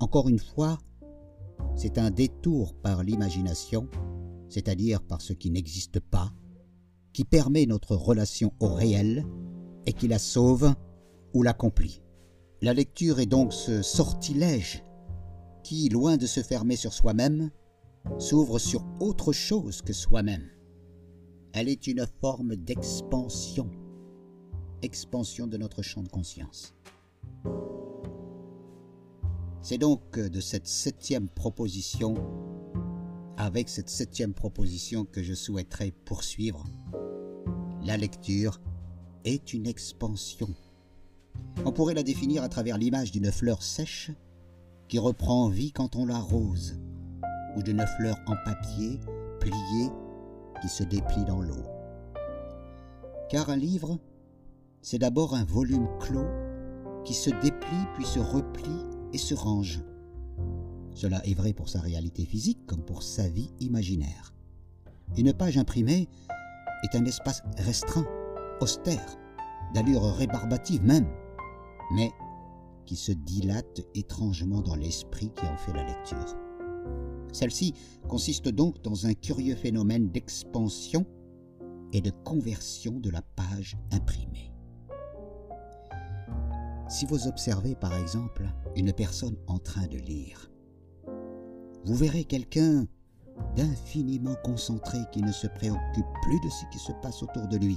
Encore 0.00 0.28
une 0.28 0.38
fois, 0.38 0.78
c'est 1.74 1.98
un 1.98 2.10
détour 2.10 2.74
par 2.74 3.02
l'imagination, 3.02 3.88
c'est-à-dire 4.48 5.02
par 5.02 5.20
ce 5.20 5.32
qui 5.32 5.50
n'existe 5.50 5.98
pas, 5.98 6.32
qui 7.12 7.24
permet 7.24 7.66
notre 7.66 7.96
relation 7.96 8.52
au 8.60 8.74
réel 8.74 9.26
et 9.86 9.92
qui 9.92 10.06
la 10.06 10.18
sauve 10.18 10.74
ou 11.34 11.42
l'accomplit. 11.42 12.02
La 12.60 12.74
lecture 12.74 13.20
est 13.20 13.26
donc 13.26 13.52
ce 13.52 13.82
sortilège 13.82 14.84
qui, 15.62 15.88
loin 15.88 16.16
de 16.16 16.26
se 16.26 16.42
fermer 16.42 16.76
sur 16.76 16.92
soi-même, 16.92 17.50
s'ouvre 18.18 18.58
sur 18.58 18.84
autre 19.00 19.32
chose 19.32 19.82
que 19.82 19.92
soi-même. 19.92 20.48
Elle 21.52 21.68
est 21.68 21.86
une 21.86 22.06
forme 22.20 22.56
d'expansion, 22.56 23.70
expansion 24.82 25.46
de 25.46 25.56
notre 25.56 25.82
champ 25.82 26.02
de 26.02 26.08
conscience. 26.08 26.74
C'est 29.60 29.78
donc 29.78 30.18
de 30.18 30.40
cette 30.40 30.66
septième 30.66 31.28
proposition, 31.28 32.14
avec 33.36 33.68
cette 33.68 33.88
septième 33.88 34.34
proposition 34.34 35.04
que 35.04 35.22
je 35.22 35.34
souhaiterais 35.34 35.92
poursuivre. 36.04 36.64
La 37.84 37.96
lecture 37.96 38.60
est 39.24 39.52
une 39.52 39.66
expansion. 39.66 40.48
On 41.64 41.72
pourrait 41.72 41.94
la 41.94 42.02
définir 42.02 42.42
à 42.42 42.48
travers 42.48 42.78
l'image 42.78 43.12
d'une 43.12 43.32
fleur 43.32 43.62
sèche 43.62 44.10
qui 44.88 44.98
reprend 44.98 45.48
vie 45.48 45.72
quand 45.72 45.96
on 45.96 46.06
l'arrose, 46.06 46.78
ou 47.56 47.62
d'une 47.62 47.84
fleur 47.98 48.16
en 48.26 48.36
papier 48.44 49.00
pliée 49.40 49.90
qui 50.60 50.68
se 50.68 50.82
déplie 50.82 51.24
dans 51.24 51.40
l'eau. 51.40 51.66
Car 53.28 53.50
un 53.50 53.56
livre, 53.56 53.98
c'est 54.80 54.98
d'abord 54.98 55.34
un 55.34 55.44
volume 55.44 55.88
clos 56.00 56.28
qui 57.04 57.14
se 57.14 57.30
déplie 57.30 57.86
puis 57.94 58.06
se 58.06 58.18
replie 58.18 58.86
et 59.12 59.18
se 59.18 59.34
range. 59.34 59.80
Cela 60.94 61.24
est 61.26 61.34
vrai 61.34 61.52
pour 61.52 61.68
sa 61.68 61.80
réalité 61.80 62.24
physique 62.24 62.66
comme 62.66 62.82
pour 62.82 63.02
sa 63.02 63.28
vie 63.28 63.50
imaginaire. 63.60 64.32
Une 65.16 65.32
page 65.32 65.58
imprimée 65.58 66.08
est 66.82 66.96
un 66.96 67.04
espace 67.04 67.42
restreint, 67.58 68.06
austère, 68.60 69.16
d'allure 69.74 70.02
rébarbative 70.16 70.84
même, 70.84 71.06
mais 71.90 72.12
qui 72.86 72.96
se 72.96 73.12
dilate 73.12 73.82
étrangement 73.94 74.62
dans 74.62 74.74
l'esprit 74.74 75.30
qui 75.34 75.46
en 75.46 75.56
fait 75.56 75.72
la 75.72 75.84
lecture. 75.84 76.36
Celle-ci 77.32 77.74
consiste 78.08 78.48
donc 78.48 78.82
dans 78.82 79.06
un 79.06 79.14
curieux 79.14 79.56
phénomène 79.56 80.08
d'expansion 80.08 81.04
et 81.92 82.00
de 82.00 82.10
conversion 82.24 82.92
de 82.92 83.10
la 83.10 83.22
page 83.22 83.76
imprimée. 83.92 84.52
Si 86.88 87.04
vous 87.04 87.26
observez 87.26 87.74
par 87.74 87.94
exemple 87.94 88.48
une 88.74 88.92
personne 88.92 89.36
en 89.46 89.58
train 89.58 89.86
de 89.86 89.98
lire, 89.98 90.50
vous 91.84 91.94
verrez 91.94 92.24
quelqu'un 92.24 92.86
d'infiniment 93.56 94.34
concentré 94.42 94.98
qui 95.12 95.22
ne 95.22 95.32
se 95.32 95.46
préoccupe 95.46 96.06
plus 96.22 96.40
de 96.40 96.48
ce 96.48 96.64
qui 96.72 96.78
se 96.78 96.92
passe 97.02 97.22
autour 97.22 97.46
de 97.48 97.56
lui 97.56 97.76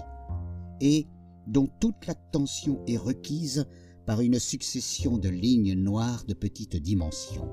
et 0.79 1.05
dont 1.47 1.67
toute 1.79 2.07
l'attention 2.07 2.81
est 2.87 2.97
requise 2.97 3.67
par 4.11 4.19
une 4.19 4.39
succession 4.39 5.17
de 5.17 5.29
lignes 5.29 5.73
noires 5.75 6.25
de 6.27 6.33
petite 6.33 6.75
dimension. 6.75 7.47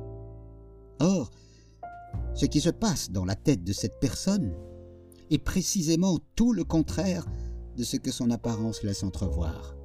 Or, 0.98 1.30
ce 2.34 2.46
qui 2.46 2.60
se 2.60 2.70
passe 2.70 3.12
dans 3.12 3.24
la 3.24 3.36
tête 3.36 3.62
de 3.62 3.72
cette 3.72 4.00
personne 4.00 4.52
est 5.30 5.38
précisément 5.38 6.18
tout 6.34 6.52
le 6.52 6.64
contraire 6.64 7.24
de 7.76 7.84
ce 7.84 7.96
que 7.96 8.10
son 8.10 8.32
apparence 8.32 8.82
laisse 8.82 9.04
entrevoir. 9.04 9.76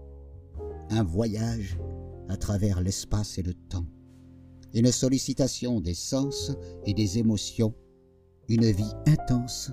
Un 0.89 1.03
voyage 1.03 1.77
à 2.27 2.37
travers 2.37 2.81
l'espace 2.81 3.37
et 3.37 3.43
le 3.43 3.53
temps, 3.53 3.85
une 4.73 4.91
sollicitation 4.91 5.79
des 5.79 5.93
sens 5.93 6.53
et 6.87 6.95
des 6.95 7.19
émotions, 7.19 7.75
une 8.49 8.71
vie 8.71 8.95
intense 9.05 9.71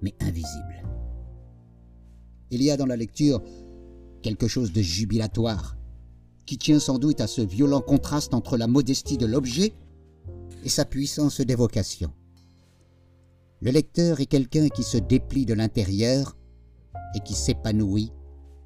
mais 0.00 0.16
invisible. 0.18 0.88
Il 2.50 2.64
y 2.64 2.72
a 2.72 2.76
dans 2.76 2.86
la 2.86 2.96
lecture 2.96 3.40
quelque 4.22 4.48
chose 4.48 4.72
de 4.72 4.82
jubilatoire, 4.82 5.76
qui 6.46 6.58
tient 6.58 6.80
sans 6.80 6.98
doute 6.98 7.20
à 7.20 7.26
ce 7.26 7.40
violent 7.40 7.80
contraste 7.80 8.34
entre 8.34 8.56
la 8.56 8.66
modestie 8.66 9.18
de 9.18 9.26
l'objet 9.26 9.72
et 10.64 10.68
sa 10.68 10.84
puissance 10.84 11.40
d'évocation. 11.40 12.12
Le 13.60 13.70
lecteur 13.70 14.20
est 14.20 14.26
quelqu'un 14.26 14.68
qui 14.68 14.82
se 14.82 14.98
déplie 14.98 15.46
de 15.46 15.54
l'intérieur 15.54 16.36
et 17.14 17.20
qui 17.20 17.34
s'épanouit 17.34 18.12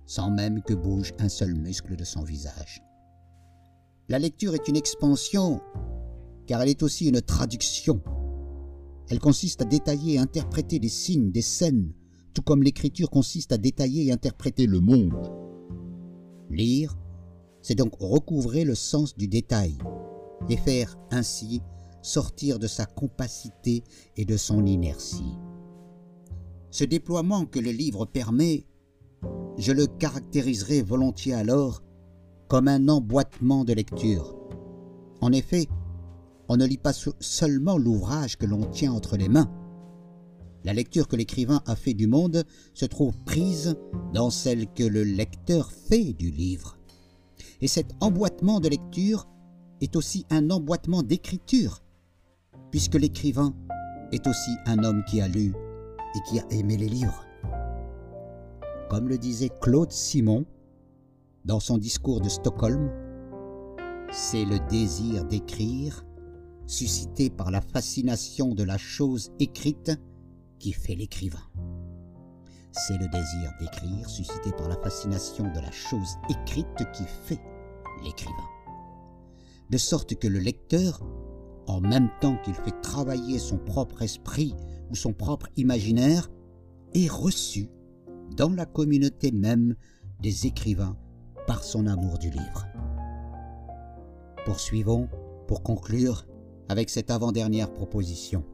sans 0.06 0.30
même 0.30 0.62
que 0.62 0.72
bouge 0.72 1.12
un 1.18 1.28
seul 1.28 1.54
muscle 1.54 1.96
de 1.96 2.04
son 2.04 2.22
visage. 2.22 2.82
La 4.08 4.18
lecture 4.18 4.54
est 4.54 4.68
une 4.68 4.76
expansion 4.76 5.60
car 6.46 6.62
elle 6.62 6.68
est 6.68 6.82
aussi 6.82 7.08
une 7.08 7.20
traduction. 7.20 8.00
Elle 9.08 9.18
consiste 9.18 9.62
à 9.62 9.64
détailler 9.64 10.14
et 10.14 10.18
interpréter 10.18 10.78
des 10.78 10.88
signes, 10.88 11.32
des 11.32 11.42
scènes, 11.42 11.92
tout 12.32 12.42
comme 12.42 12.62
l'écriture 12.62 13.10
consiste 13.10 13.52
à 13.52 13.58
détailler 13.58 14.06
et 14.06 14.12
interpréter 14.12 14.66
le 14.66 14.80
monde. 14.80 15.14
Lire, 16.50 16.96
c'est 17.66 17.74
donc 17.74 17.94
recouvrer 17.98 18.62
le 18.62 18.76
sens 18.76 19.16
du 19.16 19.26
détail 19.26 19.76
et 20.48 20.56
faire 20.56 20.96
ainsi 21.10 21.62
sortir 22.00 22.60
de 22.60 22.68
sa 22.68 22.86
compacité 22.86 23.82
et 24.16 24.24
de 24.24 24.36
son 24.36 24.64
inertie. 24.64 25.34
Ce 26.70 26.84
déploiement 26.84 27.44
que 27.44 27.58
le 27.58 27.72
livre 27.72 28.06
permet, 28.06 28.66
je 29.58 29.72
le 29.72 29.88
caractériserai 29.88 30.80
volontiers 30.82 31.34
alors 31.34 31.82
comme 32.46 32.68
un 32.68 32.88
emboîtement 32.88 33.64
de 33.64 33.72
lecture. 33.72 34.36
En 35.20 35.32
effet, 35.32 35.66
on 36.48 36.56
ne 36.56 36.66
lit 36.66 36.78
pas 36.78 36.92
seulement 37.18 37.78
l'ouvrage 37.78 38.36
que 38.36 38.46
l'on 38.46 38.64
tient 38.66 38.92
entre 38.92 39.16
les 39.16 39.28
mains. 39.28 39.50
La 40.62 40.72
lecture 40.72 41.08
que 41.08 41.16
l'écrivain 41.16 41.62
a 41.66 41.74
fait 41.74 41.94
du 41.94 42.06
monde 42.06 42.44
se 42.74 42.86
trouve 42.86 43.18
prise 43.24 43.74
dans 44.14 44.30
celle 44.30 44.72
que 44.72 44.84
le 44.84 45.02
lecteur 45.02 45.72
fait 45.72 46.12
du 46.12 46.30
livre. 46.30 46.75
Et 47.60 47.68
cet 47.68 47.92
emboîtement 48.00 48.60
de 48.60 48.68
lecture 48.68 49.26
est 49.80 49.96
aussi 49.96 50.26
un 50.30 50.50
emboîtement 50.50 51.02
d'écriture, 51.02 51.82
puisque 52.70 52.94
l'écrivain 52.94 53.54
est 54.12 54.26
aussi 54.26 54.50
un 54.66 54.82
homme 54.84 55.04
qui 55.04 55.20
a 55.20 55.28
lu 55.28 55.52
et 56.14 56.18
qui 56.28 56.38
a 56.38 56.46
aimé 56.50 56.76
les 56.76 56.88
livres. 56.88 57.24
Comme 58.88 59.08
le 59.08 59.18
disait 59.18 59.50
Claude 59.60 59.92
Simon 59.92 60.44
dans 61.44 61.60
son 61.60 61.78
discours 61.78 62.20
de 62.20 62.28
Stockholm, 62.28 62.90
c'est 64.12 64.44
le 64.44 64.58
désir 64.68 65.24
d'écrire, 65.24 66.06
suscité 66.66 67.30
par 67.30 67.50
la 67.50 67.60
fascination 67.60 68.54
de 68.54 68.62
la 68.62 68.78
chose 68.78 69.32
écrite, 69.38 69.92
qui 70.58 70.72
fait 70.72 70.94
l'écrivain. 70.94 71.42
C'est 72.78 72.98
le 72.98 73.08
désir 73.08 73.52
d'écrire, 73.58 74.08
suscité 74.08 74.52
par 74.52 74.68
la 74.68 74.76
fascination 74.76 75.44
de 75.44 75.60
la 75.60 75.70
chose 75.70 76.18
écrite, 76.28 76.68
qui 76.92 77.04
fait 77.24 77.40
l'écrivain. 78.04 78.32
De 79.70 79.78
sorte 79.78 80.14
que 80.16 80.28
le 80.28 80.38
lecteur, 80.38 81.00
en 81.66 81.80
même 81.80 82.10
temps 82.20 82.36
qu'il 82.44 82.54
fait 82.54 82.78
travailler 82.82 83.38
son 83.38 83.56
propre 83.56 84.02
esprit 84.02 84.54
ou 84.90 84.94
son 84.94 85.14
propre 85.14 85.48
imaginaire, 85.56 86.30
est 86.92 87.10
reçu 87.10 87.70
dans 88.36 88.50
la 88.50 88.66
communauté 88.66 89.32
même 89.32 89.74
des 90.20 90.46
écrivains 90.46 90.98
par 91.46 91.64
son 91.64 91.86
amour 91.86 92.18
du 92.18 92.28
livre. 92.28 92.66
Poursuivons, 94.44 95.08
pour 95.48 95.62
conclure, 95.62 96.26
avec 96.68 96.90
cette 96.90 97.10
avant-dernière 97.10 97.72
proposition. 97.72 98.44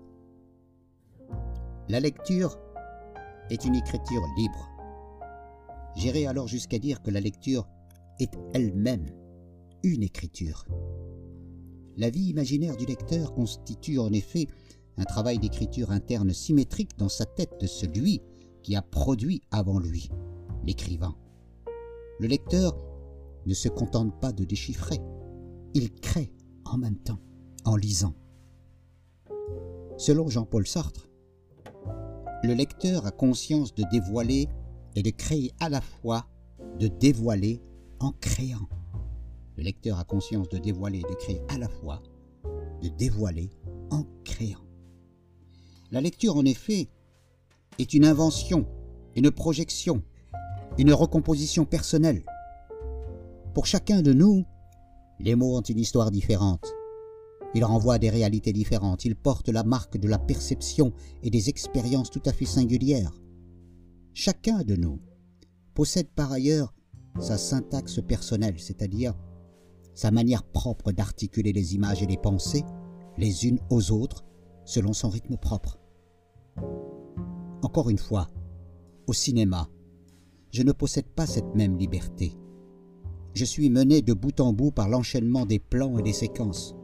La 1.89 1.99
lecture 1.99 2.59
est 3.51 3.65
une 3.65 3.75
écriture 3.75 4.23
libre. 4.37 4.69
J'irai 5.97 6.27
alors 6.27 6.49
jusqu'à 6.49 6.79
dire 6.79 7.03
que 7.03 7.11
la 7.11 7.21
lecture 7.21 7.69
est 8.19 8.33
elle-même 8.55 9.07
une 9.83 10.03
écriture. 10.03 10.67
La 11.97 12.09
vie 12.09 12.31
imaginaire 12.31 12.77
du 12.77 12.87
lecteur 12.87 13.35
constitue 13.35 13.99
en 13.99 14.13
effet 14.13 14.47
un 14.97 15.05
travail 15.05 15.39
d'écriture 15.39 15.91
interne 15.91 16.33
symétrique 16.33 16.97
dans 16.97 17.09
sa 17.09 17.27
tête 17.27 17.61
de 17.61 17.67
celui 17.67 18.23
qui 18.63 18.77
a 18.77 18.83
produit 18.83 19.43
avant 19.51 19.79
lui, 19.79 20.09
l'écrivain. 20.65 21.17
Le 22.21 22.29
lecteur 22.29 22.79
ne 23.47 23.55
se 23.55 23.69
contente 23.69 24.21
pas 24.21 24.33
de 24.33 24.45
déchiffrer, 24.45 25.01
il 25.75 25.91
crée 25.93 26.33
en 26.65 26.79
même 26.79 26.99
temps, 26.99 27.21
en 27.65 27.77
lisant. 27.77 28.15
Selon 29.97 30.29
Jean-Paul 30.29 30.67
Sartre, 30.67 31.09
le 32.43 32.55
lecteur 32.55 33.07
a 33.07 33.13
conscience 33.13 33.75
de 33.75 33.85
dévoiler 33.91 34.49
et 34.97 35.03
de 35.03 35.11
créer 35.11 35.53
à 35.61 35.69
la 35.69 35.81
fois, 35.81 36.27
de 36.79 36.89
dévoiler 36.89 37.63
en 38.01 38.13
créant. 38.13 38.69
Le 39.57 39.63
lecteur 39.63 39.99
a 39.99 40.05
conscience 40.05 40.49
de 40.49 40.59
dévoiler 40.59 41.01
et 41.01 41.03
de 41.03 41.15
créer 41.15 41.41
à 41.49 41.59
la 41.59 41.69
fois, 41.69 42.03
de 42.83 42.89
dévoiler 42.89 43.51
en 43.91 44.05
créant. 44.25 44.67
La 45.93 46.01
lecture, 46.01 46.37
en 46.37 46.45
effet, 46.45 46.89
est 47.79 47.95
une 47.95 48.05
invention, 48.05 48.67
une 49.15 49.31
projection, 49.31 50.03
une 50.79 50.93
recomposition 50.93 51.65
personnelle. 51.65 52.25
Pour 53.55 53.67
chacun 53.67 54.03
de 54.03 54.13
nous, 54.13 54.45
les 55.21 55.37
mots 55.37 55.57
ont 55.57 55.63
une 55.63 55.79
histoire 55.79 56.11
différente. 56.11 56.67
Il 57.55 57.65
renvoie 57.65 57.99
des 57.99 58.11
réalités 58.11 58.53
différentes, 58.53 59.05
il 59.05 59.15
porte 59.15 59.49
la 59.49 59.63
marque 59.63 59.99
de 59.99 60.09
la 60.09 60.19
perception 60.19 60.93
et 61.23 61.31
des 61.31 61.49
expériences 61.49 62.11
tout 62.11 62.23
à 62.25 62.33
fait 62.33 62.47
singulières. 62.47 63.21
Chacun 64.15 64.63
de 64.63 64.77
nous 64.77 65.01
possède 65.75 66.09
par 66.09 66.33
ailleurs 66.33 66.75
sa 67.21 67.37
syntaxe 67.37 68.01
personnelle, 68.07 68.59
c'est-à-dire 68.59 69.15
sa 69.95 70.11
manière 70.11 70.43
propre 70.43 70.93
d'articuler 70.93 71.53
les 71.53 71.75
images 71.75 72.03
et 72.03 72.07
les 72.07 72.17
pensées 72.17 72.65
les 73.19 73.47
unes 73.47 73.61
aux 73.71 73.91
autres 73.93 74.25
selon 74.65 74.93
son 74.93 75.09
rythme 75.09 75.37
propre. 75.37 75.79
Encore 77.63 77.91
une 77.91 77.99
fois, 77.99 78.29
au 79.07 79.13
cinéma, 79.13 79.69
je 80.51 80.63
ne 80.63 80.73
possède 80.73 81.07
pas 81.07 81.27
cette 81.27 81.55
même 81.55 81.79
liberté. 81.79 82.37
Je 83.35 83.45
suis 83.45 83.71
mené 83.71 84.03
de 84.03 84.13
bout 84.13 84.39
en 84.41 84.53
bout 84.53 84.71
par 84.71 84.89
l'enchaînement 84.89 85.47
des 85.47 85.59
plans 85.59 85.99
et 85.99 86.03
des 86.03 86.13
séquences. 86.13 86.75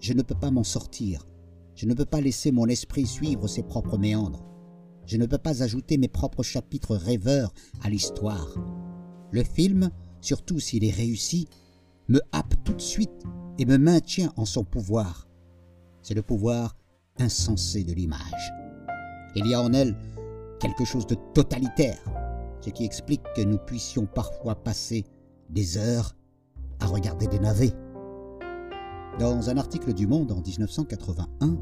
Je 0.00 0.14
ne 0.14 0.22
peux 0.22 0.34
pas 0.34 0.50
m'en 0.50 0.64
sortir. 0.64 1.26
Je 1.74 1.86
ne 1.86 1.94
peux 1.94 2.06
pas 2.06 2.20
laisser 2.20 2.52
mon 2.52 2.66
esprit 2.66 3.06
suivre 3.06 3.46
ses 3.46 3.62
propres 3.62 3.98
méandres. 3.98 4.44
Je 5.06 5.16
ne 5.16 5.26
peux 5.26 5.38
pas 5.38 5.62
ajouter 5.62 5.98
mes 5.98 6.08
propres 6.08 6.42
chapitres 6.42 6.96
rêveurs 6.96 7.52
à 7.82 7.90
l'histoire. 7.90 8.54
Le 9.30 9.44
film, 9.44 9.90
surtout 10.20 10.58
s'il 10.58 10.84
est 10.84 10.94
réussi, 10.94 11.48
me 12.08 12.20
happe 12.32 12.54
tout 12.64 12.72
de 12.74 12.80
suite 12.80 13.24
et 13.58 13.64
me 13.66 13.78
maintient 13.78 14.32
en 14.36 14.44
son 14.44 14.64
pouvoir. 14.64 15.28
C'est 16.02 16.14
le 16.14 16.22
pouvoir 16.22 16.76
insensé 17.18 17.84
de 17.84 17.92
l'image. 17.92 18.52
Il 19.36 19.46
y 19.46 19.54
a 19.54 19.62
en 19.62 19.72
elle 19.72 19.96
quelque 20.60 20.84
chose 20.84 21.06
de 21.06 21.16
totalitaire, 21.34 22.02
ce 22.60 22.70
qui 22.70 22.84
explique 22.84 23.22
que 23.36 23.42
nous 23.42 23.58
puissions 23.58 24.06
parfois 24.06 24.54
passer 24.54 25.04
des 25.50 25.76
heures 25.76 26.14
à 26.80 26.86
regarder 26.86 27.26
des 27.26 27.38
navets. 27.38 27.74
Dans 29.18 29.50
un 29.50 29.56
article 29.56 29.92
du 29.92 30.06
Monde 30.06 30.32
en 30.32 30.40
1981, 30.40 31.58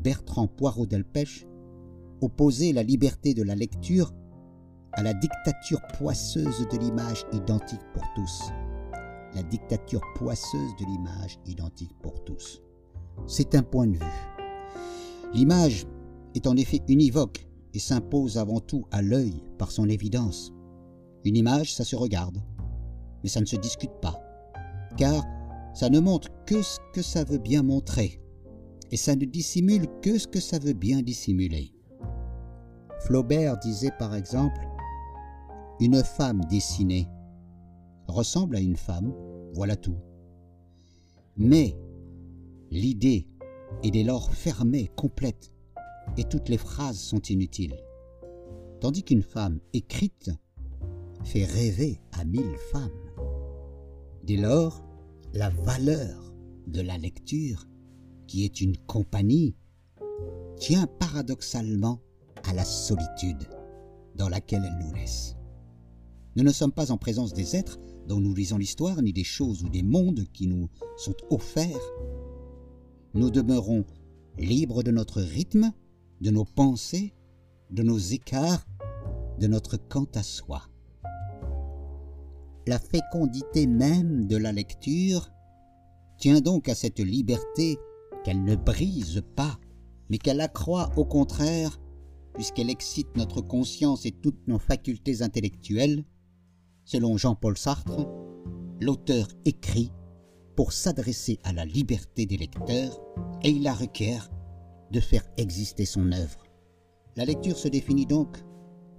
Bertrand 0.00 0.48
Poirot 0.48 0.86
Delpech 0.86 1.46
opposait 2.20 2.72
la 2.72 2.82
liberté 2.82 3.34
de 3.34 3.42
la 3.42 3.54
lecture 3.54 4.12
à 4.92 5.02
la 5.02 5.14
dictature 5.14 5.80
poisseuse 5.98 6.66
de 6.72 6.78
l'image 6.78 7.24
identique 7.32 7.82
pour 7.92 8.02
tous. 8.16 8.50
La 9.34 9.42
dictature 9.42 10.00
poisseuse 10.16 10.74
de 10.80 10.86
l'image 10.86 11.38
identique 11.46 11.94
pour 12.02 12.24
tous. 12.24 12.62
C'est 13.26 13.54
un 13.54 13.62
point 13.62 13.86
de 13.86 13.96
vue. 13.96 14.34
L'image 15.32 15.86
est 16.34 16.46
en 16.46 16.56
effet 16.56 16.80
univoque 16.88 17.46
et 17.72 17.78
s'impose 17.78 18.38
avant 18.38 18.60
tout 18.60 18.86
à 18.90 19.02
l'œil 19.02 19.42
par 19.58 19.70
son 19.70 19.88
évidence. 19.88 20.52
Une 21.24 21.36
image, 21.36 21.74
ça 21.74 21.84
se 21.84 21.96
regarde, 21.96 22.42
mais 23.22 23.28
ça 23.28 23.40
ne 23.40 23.46
se 23.46 23.56
discute 23.56 24.00
pas, 24.00 24.20
car 24.96 25.24
ça 25.74 25.90
ne 25.90 26.00
montre 26.00 26.28
que 26.46 26.62
ce 26.62 26.78
que 26.92 27.02
ça 27.02 27.24
veut 27.24 27.38
bien 27.38 27.62
montrer, 27.62 28.20
et 28.90 28.96
ça 28.96 29.16
ne 29.16 29.24
dissimule 29.24 29.86
que 30.00 30.18
ce 30.18 30.28
que 30.28 30.40
ça 30.40 30.58
veut 30.58 30.72
bien 30.72 31.02
dissimuler. 31.02 31.72
Flaubert 33.00 33.58
disait 33.58 33.92
par 33.98 34.14
exemple, 34.14 34.60
Une 35.80 36.02
femme 36.02 36.42
dessinée 36.48 37.08
ressemble 38.06 38.56
à 38.56 38.60
une 38.60 38.76
femme, 38.76 39.12
voilà 39.52 39.76
tout. 39.76 39.96
Mais 41.36 41.76
l'idée 42.70 43.26
est 43.82 43.90
dès 43.90 44.04
lors 44.04 44.32
fermée, 44.32 44.90
complète, 44.96 45.52
et 46.16 46.24
toutes 46.24 46.48
les 46.48 46.58
phrases 46.58 46.98
sont 46.98 47.20
inutiles. 47.20 47.76
Tandis 48.80 49.02
qu'une 49.02 49.22
femme 49.22 49.58
écrite 49.72 50.30
fait 51.24 51.44
rêver 51.44 52.00
à 52.12 52.24
mille 52.24 52.56
femmes. 52.70 52.90
Dès 54.22 54.36
lors, 54.36 54.84
la 55.34 55.50
valeur 55.50 56.32
de 56.68 56.80
la 56.80 56.96
lecture, 56.96 57.66
qui 58.28 58.44
est 58.44 58.60
une 58.60 58.76
compagnie, 58.76 59.56
tient 60.56 60.86
paradoxalement 60.86 62.00
à 62.44 62.54
la 62.54 62.64
solitude 62.64 63.48
dans 64.14 64.28
laquelle 64.28 64.62
elle 64.64 64.86
nous 64.86 64.94
laisse. 64.94 65.34
Nous 66.36 66.44
ne 66.44 66.52
sommes 66.52 66.72
pas 66.72 66.92
en 66.92 66.98
présence 66.98 67.32
des 67.32 67.56
êtres 67.56 67.80
dont 68.06 68.20
nous 68.20 68.32
lisons 68.32 68.58
l'histoire, 68.58 69.02
ni 69.02 69.12
des 69.12 69.24
choses 69.24 69.64
ou 69.64 69.68
des 69.68 69.82
mondes 69.82 70.24
qui 70.32 70.46
nous 70.46 70.68
sont 70.96 71.16
offerts. 71.30 71.92
Nous 73.14 73.30
demeurons 73.30 73.84
libres 74.38 74.84
de 74.84 74.92
notre 74.92 75.20
rythme, 75.20 75.72
de 76.20 76.30
nos 76.30 76.44
pensées, 76.44 77.12
de 77.70 77.82
nos 77.82 77.98
écarts, 77.98 78.64
de 79.40 79.48
notre 79.48 79.76
quant 79.76 80.06
à 80.14 80.22
soi. 80.22 80.62
La 82.66 82.78
fécondité 82.78 83.66
même 83.66 84.26
de 84.26 84.36
la 84.36 84.50
lecture 84.50 85.30
tient 86.18 86.40
donc 86.40 86.68
à 86.68 86.74
cette 86.74 87.00
liberté 87.00 87.76
qu'elle 88.24 88.42
ne 88.42 88.56
brise 88.56 89.22
pas, 89.36 89.58
mais 90.08 90.16
qu'elle 90.16 90.40
accroît 90.40 90.90
au 90.96 91.04
contraire, 91.04 91.78
puisqu'elle 92.32 92.70
excite 92.70 93.16
notre 93.16 93.42
conscience 93.42 94.06
et 94.06 94.12
toutes 94.12 94.48
nos 94.48 94.58
facultés 94.58 95.22
intellectuelles. 95.22 96.04
Selon 96.84 97.18
Jean-Paul 97.18 97.58
Sartre, 97.58 98.08
l'auteur 98.80 99.28
écrit 99.44 99.92
pour 100.56 100.72
s'adresser 100.72 101.38
à 101.44 101.52
la 101.52 101.66
liberté 101.66 102.24
des 102.24 102.38
lecteurs 102.38 103.00
et 103.42 103.50
il 103.50 103.62
la 103.62 103.74
requiert 103.74 104.30
de 104.90 105.00
faire 105.00 105.24
exister 105.36 105.84
son 105.84 106.12
œuvre. 106.12 106.44
La 107.16 107.26
lecture 107.26 107.58
se 107.58 107.68
définit 107.68 108.06
donc 108.06 108.38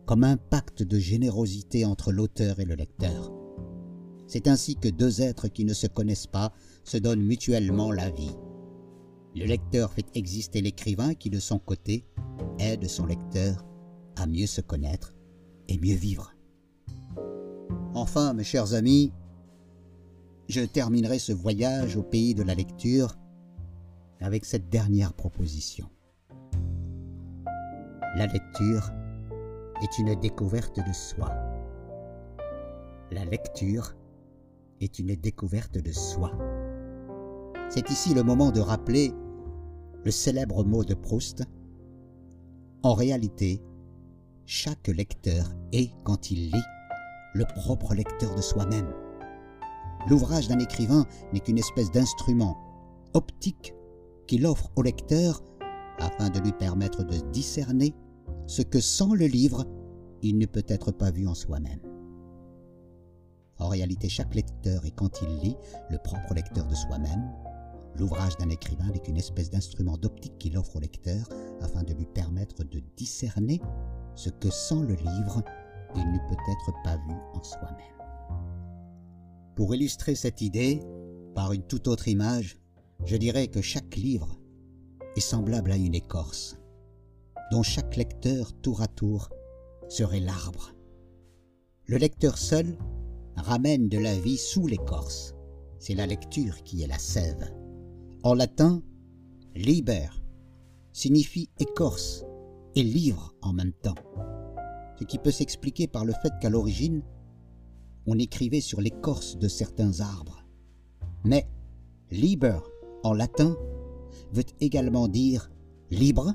comme 0.06 0.24
un 0.24 0.38
pacte 0.38 0.84
de 0.84 1.00
générosité 1.00 1.84
entre 1.84 2.12
l'auteur 2.12 2.60
et 2.60 2.66
le 2.66 2.76
lecteur. 2.76 3.35
C'est 4.28 4.48
ainsi 4.48 4.76
que 4.76 4.90
deux 4.90 5.22
êtres 5.22 5.48
qui 5.48 5.66
ne 5.66 5.74
se 5.74 5.88
connaissent 5.88 6.28
pas 6.28 6.52
se 6.84 6.98
donnent 6.98 7.24
mutuellement 7.24 7.92
la 7.92 8.10
vie. 8.10 8.36
Le 9.36 9.46
lecteur 9.46 9.92
fait 9.94 10.06
exister 10.16 10.62
l'écrivain 10.62 11.14
qui, 11.14 11.30
de 11.30 11.40
son 11.40 11.60
côté, 11.60 12.06
aide 12.60 12.88
son 12.88 13.06
lecteur 13.06 13.66
à 14.16 14.28
mieux 14.28 14.48
se 14.48 14.62
connaître 14.62 15.14
et 15.68 15.78
mieux 15.78 15.96
vivre. 15.96 16.34
Enfin, 17.94 18.34
mes 18.34 18.44
chers 18.44 18.74
amis, 18.74 19.12
je 20.48 20.62
terminerai 20.62 21.20
ce 21.20 21.34
voyage 21.34 21.98
au 21.98 22.04
pays 22.04 22.34
de 22.34 22.44
la 22.44 22.56
lecture 22.56 23.16
avec 24.22 24.46
cette 24.46 24.70
dernière 24.70 25.14
proposition. 25.14 25.90
La 28.16 28.28
lecture 28.28 28.92
est 29.82 30.00
une 30.00 30.16
découverte 30.20 30.78
de 30.78 30.94
soi. 30.94 31.34
La 33.12 33.26
lecture 33.26 33.96
est 34.82 35.00
une 35.00 35.16
découverte 35.16 35.78
de 35.78 35.92
soi. 35.92 36.32
C'est 37.70 37.90
ici 37.90 38.14
le 38.14 38.24
moment 38.24 38.52
de 38.52 38.60
rappeler 38.60 39.14
le 40.04 40.12
célèbre 40.12 40.64
mot 40.64 40.84
de 40.84 40.94
Proust. 40.94 41.44
En 42.84 42.94
réalité, 42.94 43.62
chaque 44.46 44.88
lecteur 44.88 45.56
est, 45.72 45.92
quand 46.04 46.30
il 46.32 46.52
lit, 46.52 46.64
le 47.34 47.46
propre 47.56 47.96
lecteur 47.96 48.36
de 48.36 48.42
soi-même. 48.42 48.92
L'ouvrage 50.08 50.48
d'un 50.48 50.60
écrivain 50.60 51.06
n'est 51.34 51.40
qu'une 51.40 51.58
espèce 51.58 51.92
d'instrument 51.92 52.56
optique 53.14 53.74
qu'il 54.28 54.46
offre 54.46 54.70
au 54.76 54.84
lecteur 54.84 55.42
afin 56.00 56.30
de 56.30 56.40
lui 56.40 56.52
permettre 56.52 57.04
de 57.04 57.18
discerner 57.32 57.96
ce 58.48 58.62
que 58.62 58.80
sans 58.80 59.14
le 59.14 59.26
livre, 59.26 59.66
il 60.22 60.38
ne 60.38 60.46
peut 60.46 60.66
être 60.68 60.92
pas 60.92 61.12
vu 61.12 61.28
en 61.28 61.34
soi-même. 61.34 61.80
En 63.60 63.68
réalité, 63.68 64.10
chaque 64.10 64.36
lecteur 64.36 64.86
est, 64.86 64.92
quand 64.92 65.22
il 65.22 65.40
lit, 65.40 65.58
le 65.90 65.98
propre 65.98 66.34
lecteur 66.34 66.68
de 66.68 66.76
soi-même. 66.76 67.32
L'ouvrage 67.98 68.36
d'un 68.38 68.50
écrivain 68.50 68.90
n'est 68.92 69.00
qu'une 69.00 69.18
espèce 69.18 69.50
d'instrument 69.50 69.98
d'optique 69.98 70.38
qu'il 70.38 70.58
offre 70.58 70.76
au 70.76 70.80
lecteur 70.80 71.30
afin 71.62 71.84
de 71.84 71.94
lui 71.94 72.06
permettre 72.06 72.64
de 72.64 72.82
discerner 72.98 73.62
ce 74.16 74.30
que 74.30 74.50
sans 74.50 74.82
le 74.82 74.96
livre, 74.96 75.42
il 75.96 76.12
ne 76.12 76.18
peut 76.30 76.52
être 76.52 76.74
pas 76.84 76.98
vu 76.98 77.14
en 77.34 77.44
soi-même. 77.44 77.96
Pour 79.56 79.74
illustrer 79.74 80.16
cette 80.16 80.42
idée, 80.42 80.82
par 81.34 81.54
une 81.54 81.64
toute 81.64 81.88
autre 81.88 82.10
image, 82.10 82.58
je 83.06 83.16
dirais 83.16 83.48
que 83.48 83.62
chaque 83.62 83.96
livre 83.96 84.38
est 85.16 85.22
semblable 85.22 85.72
à 85.72 85.78
une 85.78 85.96
écorce, 85.96 86.58
dont 87.52 87.64
chaque 87.64 87.96
lecteur 87.96 88.52
tour 88.62 88.82
à 88.82 88.88
tour 88.88 89.30
serait 89.88 90.20
l'arbre. 90.20 90.74
Le 91.86 91.98
lecteur 91.98 92.38
seul 92.38 92.78
ramène 93.38 93.90
de 93.90 93.98
la 93.98 94.18
vie 94.18 94.38
sous 94.38 94.68
l'écorce. 94.68 95.36
C'est 95.80 95.96
la 95.96 96.08
lecture 96.08 96.64
qui 96.64 96.84
est 96.84 96.88
la 96.88 96.98
sève. 96.98 97.54
En 98.24 98.34
latin, 98.34 98.82
liber 99.56 100.08
signifie 100.92 101.50
écorce 101.60 102.26
et 102.76 102.84
livre 102.84 103.36
en 103.42 103.54
même 103.54 103.74
temps, 103.74 103.96
ce 104.98 105.04
qui 105.04 105.18
peut 105.20 105.32
s'expliquer 105.32 105.88
par 105.88 106.06
le 106.06 106.14
fait 106.14 106.32
qu'à 106.42 106.50
l'origine, 106.50 107.04
on 108.08 108.18
écrivait 108.18 108.62
sur 108.62 108.82
l'écorce 108.82 109.38
de 109.38 109.48
certains 109.48 110.00
arbres. 110.00 110.46
Mais 111.24 111.48
liber 112.12 112.60
en 113.04 113.14
latin 113.14 113.56
veut 114.32 114.44
également 114.60 115.08
dire 115.08 115.52
libre, 115.92 116.34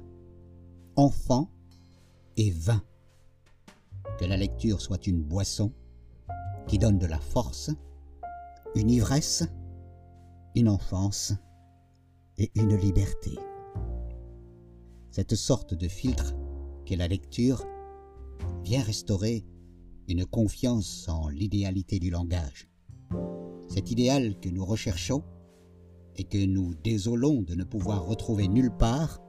enfant 0.96 1.50
et 2.36 2.50
vin. 2.50 2.82
Que 4.18 4.24
la 4.24 4.36
lecture 4.36 4.80
soit 4.80 5.06
une 5.06 5.22
boisson 5.22 5.72
qui 6.70 6.78
donne 6.78 6.98
de 6.98 7.06
la 7.06 7.18
force, 7.18 7.72
une 8.76 8.90
ivresse, 8.90 9.42
une 10.54 10.68
enfance 10.68 11.32
et 12.38 12.52
une 12.54 12.76
liberté. 12.76 13.36
Cette 15.10 15.34
sorte 15.34 15.74
de 15.74 15.88
filtre 15.88 16.32
qu'est 16.84 16.94
la 16.94 17.08
lecture 17.08 17.64
vient 18.62 18.84
restaurer 18.84 19.44
une 20.06 20.24
confiance 20.24 21.08
en 21.08 21.28
l'idéalité 21.28 21.98
du 21.98 22.08
langage. 22.08 22.68
Cet 23.66 23.90
idéal 23.90 24.38
que 24.38 24.48
nous 24.48 24.64
recherchons 24.64 25.24
et 26.14 26.22
que 26.22 26.46
nous 26.46 26.76
désolons 26.84 27.42
de 27.42 27.56
ne 27.56 27.64
pouvoir 27.64 28.06
retrouver 28.06 28.46
nulle 28.46 28.70
part, 28.70 29.20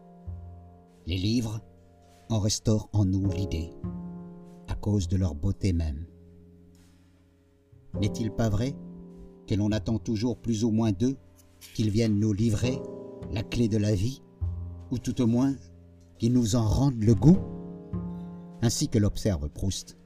les 1.08 1.18
livres 1.18 1.60
en 2.30 2.38
restaurent 2.38 2.92
en 2.94 3.04
nous 3.04 3.32
l'idée, 3.32 3.72
à 4.68 4.76
cause 4.76 5.08
de 5.08 5.18
leur 5.18 5.34
beauté 5.34 5.74
même. 5.74 6.06
N'est-il 8.00 8.32
pas 8.32 8.50
vrai 8.50 8.76
que 9.48 9.56
l'on 9.56 9.72
attend 9.72 10.00
toujours 10.00 10.38
plus 10.38 10.64
ou 10.64 10.72
moins 10.72 10.92
d'eux 10.92 11.18
qu'ils 11.74 11.90
viennent 11.90 12.20
nous 12.20 12.34
livrer 12.34 12.80
la 13.32 13.44
clé 13.44 13.68
de 13.68 13.78
la 13.78 13.94
vie, 13.94 14.22
ou 14.92 14.98
tout 14.98 15.22
au 15.22 15.28
moins 15.28 15.56
qu'ils 16.18 16.34
nous 16.34 16.56
en 16.56 16.68
rendent 16.68 17.04
le 17.04 17.16
goût? 17.16 17.38
Ainsi 18.62 18.88
que 18.88 19.00
l'observe 19.00 19.50
Proust, 19.50 19.98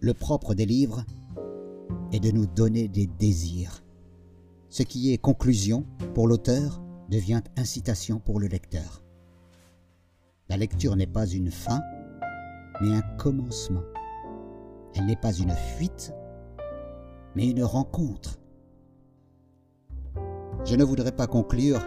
le 0.00 0.14
propre 0.14 0.54
des 0.54 0.66
livres 0.66 1.04
est 2.12 2.20
de 2.20 2.30
nous 2.30 2.46
donner 2.46 2.88
des 2.88 3.06
désirs. 3.06 3.82
Ce 4.68 4.82
qui 4.82 5.12
est 5.12 5.18
conclusion 5.18 5.86
pour 6.14 6.28
l'auteur 6.28 6.82
devient 7.08 7.42
incitation 7.56 8.18
pour 8.18 8.40
le 8.40 8.48
lecteur. 8.48 9.02
La 10.48 10.56
lecture 10.56 10.96
n'est 10.96 11.06
pas 11.06 11.26
une 11.26 11.50
fin, 11.50 11.80
mais 12.80 12.94
un 12.94 13.02
commencement. 13.16 13.82
Elle 14.94 15.06
n'est 15.06 15.16
pas 15.16 15.32
une 15.32 15.54
fuite, 15.76 16.12
mais 17.36 17.50
une 17.50 17.62
rencontre. 17.62 18.40
Je 20.64 20.74
ne 20.74 20.82
voudrais 20.82 21.12
pas 21.12 21.26
conclure 21.26 21.80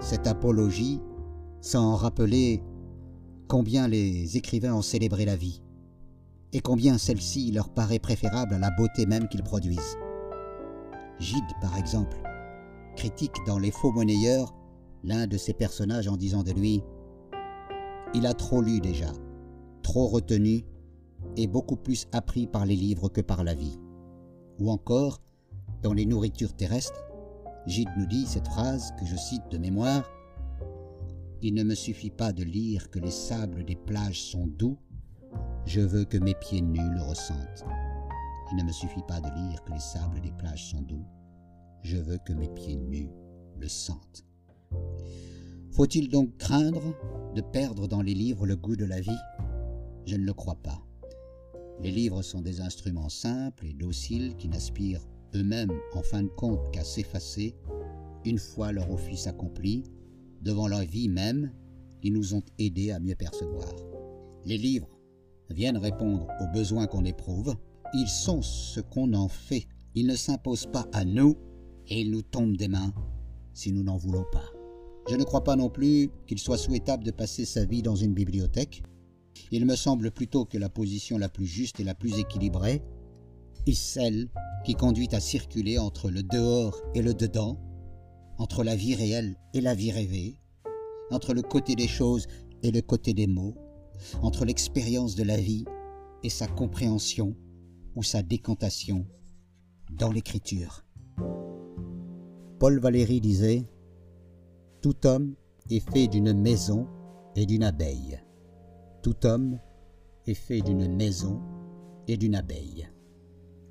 cette 0.00 0.26
apologie 0.26 1.00
sans 1.60 1.94
rappeler 1.94 2.62
combien 3.48 3.86
les 3.86 4.36
écrivains 4.36 4.74
ont 4.74 4.82
célébré 4.82 5.24
la 5.26 5.36
vie, 5.36 5.62
et 6.52 6.60
combien 6.60 6.96
celle-ci 6.96 7.52
leur 7.52 7.68
paraît 7.68 7.98
préférable 7.98 8.54
à 8.54 8.58
la 8.58 8.70
beauté 8.70 9.04
même 9.04 9.28
qu'ils 9.28 9.42
produisent. 9.42 9.98
Gide, 11.20 11.44
par 11.60 11.76
exemple, 11.76 12.16
critique 12.96 13.36
dans 13.46 13.58
Les 13.58 13.70
Faux 13.70 13.92
Monnayeurs 13.92 14.54
l'un 15.04 15.26
de 15.26 15.36
ses 15.36 15.52
personnages 15.52 16.08
en 16.08 16.16
disant 16.16 16.42
de 16.42 16.52
lui 16.52 16.82
Il 18.14 18.26
a 18.26 18.32
trop 18.32 18.62
lu 18.62 18.80
déjà, 18.80 19.12
trop 19.82 20.06
retenu, 20.06 20.64
et 21.36 21.46
beaucoup 21.46 21.76
plus 21.76 22.06
appris 22.12 22.46
par 22.46 22.64
les 22.64 22.76
livres 22.76 23.08
que 23.08 23.20
par 23.20 23.44
la 23.44 23.54
vie. 23.54 23.78
Ou 24.58 24.70
encore, 24.70 25.20
dans 25.82 25.92
Les 25.92 26.06
Nourritures 26.06 26.54
terrestres, 26.54 27.04
Gide 27.66 27.88
nous 27.96 28.06
dit 28.06 28.26
cette 28.26 28.48
phrase 28.48 28.92
que 28.98 29.04
je 29.04 29.16
cite 29.16 29.48
de 29.50 29.58
mémoire 29.58 30.10
Il 31.42 31.54
ne 31.54 31.62
me 31.62 31.74
suffit 31.74 32.10
pas 32.10 32.32
de 32.32 32.42
lire 32.42 32.90
que 32.90 32.98
les 32.98 33.10
sables 33.10 33.64
des 33.64 33.76
plages 33.76 34.22
sont 34.22 34.46
doux, 34.46 34.78
je 35.66 35.80
veux 35.80 36.04
que 36.04 36.18
mes 36.18 36.34
pieds 36.34 36.62
nus 36.62 36.90
le 36.94 37.02
ressentent. 37.02 37.64
Il 38.50 38.56
ne 38.56 38.64
me 38.64 38.72
suffit 38.72 39.02
pas 39.06 39.20
de 39.20 39.28
lire 39.28 39.62
que 39.64 39.72
les 39.72 39.80
sables 39.80 40.20
des 40.20 40.32
plages 40.32 40.70
sont 40.70 40.82
doux, 40.82 41.04
je 41.82 41.98
veux 41.98 42.18
que 42.18 42.32
mes 42.32 42.48
pieds 42.48 42.76
nus 42.76 43.10
le 43.58 43.68
sentent. 43.68 44.24
Faut-il 45.72 46.08
donc 46.08 46.36
craindre 46.38 46.94
de 47.34 47.40
perdre 47.40 47.86
dans 47.86 48.02
les 48.02 48.14
livres 48.14 48.46
le 48.46 48.56
goût 48.56 48.76
de 48.76 48.84
la 48.84 49.00
vie? 49.00 49.20
Je 50.06 50.16
ne 50.16 50.24
le 50.24 50.32
crois 50.32 50.56
pas. 50.56 50.87
Les 51.82 51.90
livres 51.90 52.22
sont 52.22 52.40
des 52.40 52.60
instruments 52.60 53.08
simples 53.08 53.66
et 53.66 53.72
dociles 53.72 54.34
qui 54.36 54.48
n'aspirent 54.48 55.06
eux-mêmes 55.34 55.72
en 55.94 56.02
fin 56.02 56.22
de 56.22 56.28
compte 56.28 56.72
qu'à 56.72 56.84
s'effacer, 56.84 57.54
une 58.24 58.38
fois 58.38 58.72
leur 58.72 58.90
office 58.90 59.26
accompli, 59.26 59.84
devant 60.42 60.68
la 60.68 60.84
vie 60.84 61.08
même 61.08 61.52
qui 62.00 62.10
nous 62.10 62.34
ont 62.34 62.42
aidés 62.58 62.90
à 62.90 63.00
mieux 63.00 63.14
percevoir. 63.14 63.74
Les 64.44 64.58
livres 64.58 64.98
viennent 65.50 65.78
répondre 65.78 66.26
aux 66.40 66.52
besoins 66.52 66.86
qu'on 66.86 67.04
éprouve, 67.04 67.54
ils 67.94 68.08
sont 68.08 68.42
ce 68.42 68.80
qu'on 68.80 69.12
en 69.14 69.28
fait, 69.28 69.66
ils 69.94 70.06
ne 70.06 70.16
s'imposent 70.16 70.70
pas 70.70 70.86
à 70.92 71.04
nous 71.04 71.36
et 71.86 72.00
ils 72.00 72.10
nous 72.10 72.22
tombent 72.22 72.56
des 72.56 72.68
mains 72.68 72.92
si 73.54 73.72
nous 73.72 73.82
n'en 73.82 73.96
voulons 73.96 74.26
pas. 74.32 74.44
Je 75.08 75.16
ne 75.16 75.24
crois 75.24 75.42
pas 75.42 75.56
non 75.56 75.70
plus 75.70 76.10
qu'il 76.26 76.38
soit 76.38 76.58
souhaitable 76.58 77.04
de 77.04 77.10
passer 77.10 77.44
sa 77.44 77.64
vie 77.64 77.82
dans 77.82 77.96
une 77.96 78.12
bibliothèque. 78.12 78.82
Il 79.50 79.66
me 79.66 79.76
semble 79.76 80.10
plutôt 80.10 80.44
que 80.44 80.58
la 80.58 80.68
position 80.68 81.18
la 81.18 81.28
plus 81.28 81.46
juste 81.46 81.80
et 81.80 81.84
la 81.84 81.94
plus 81.94 82.18
équilibrée 82.18 82.82
est 83.66 83.74
celle 83.74 84.28
qui 84.64 84.74
conduit 84.74 85.08
à 85.12 85.20
circuler 85.20 85.78
entre 85.78 86.10
le 86.10 86.22
dehors 86.22 86.80
et 86.94 87.02
le 87.02 87.14
dedans, 87.14 87.58
entre 88.38 88.64
la 88.64 88.76
vie 88.76 88.94
réelle 88.94 89.36
et 89.54 89.60
la 89.60 89.74
vie 89.74 89.92
rêvée, 89.92 90.36
entre 91.10 91.34
le 91.34 91.42
côté 91.42 91.74
des 91.74 91.88
choses 91.88 92.26
et 92.62 92.70
le 92.70 92.82
côté 92.82 93.14
des 93.14 93.26
mots, 93.26 93.54
entre 94.22 94.44
l'expérience 94.44 95.14
de 95.14 95.24
la 95.24 95.36
vie 95.36 95.64
et 96.22 96.30
sa 96.30 96.46
compréhension 96.46 97.36
ou 97.94 98.02
sa 98.02 98.22
décantation 98.22 99.06
dans 99.92 100.12
l'écriture. 100.12 100.84
Paul 102.58 102.80
Valéry 102.80 103.20
disait 103.20 103.64
Tout 104.82 105.06
homme 105.06 105.34
est 105.70 105.88
fait 105.92 106.08
d'une 106.08 106.32
maison 106.32 106.86
et 107.36 107.46
d'une 107.46 107.62
abeille. 107.62 108.20
Tout 109.02 109.26
homme 109.26 109.58
est 110.26 110.34
fait 110.34 110.60
d'une 110.60 110.94
maison 110.94 111.40
et 112.06 112.16
d'une 112.16 112.34
abeille. 112.34 112.88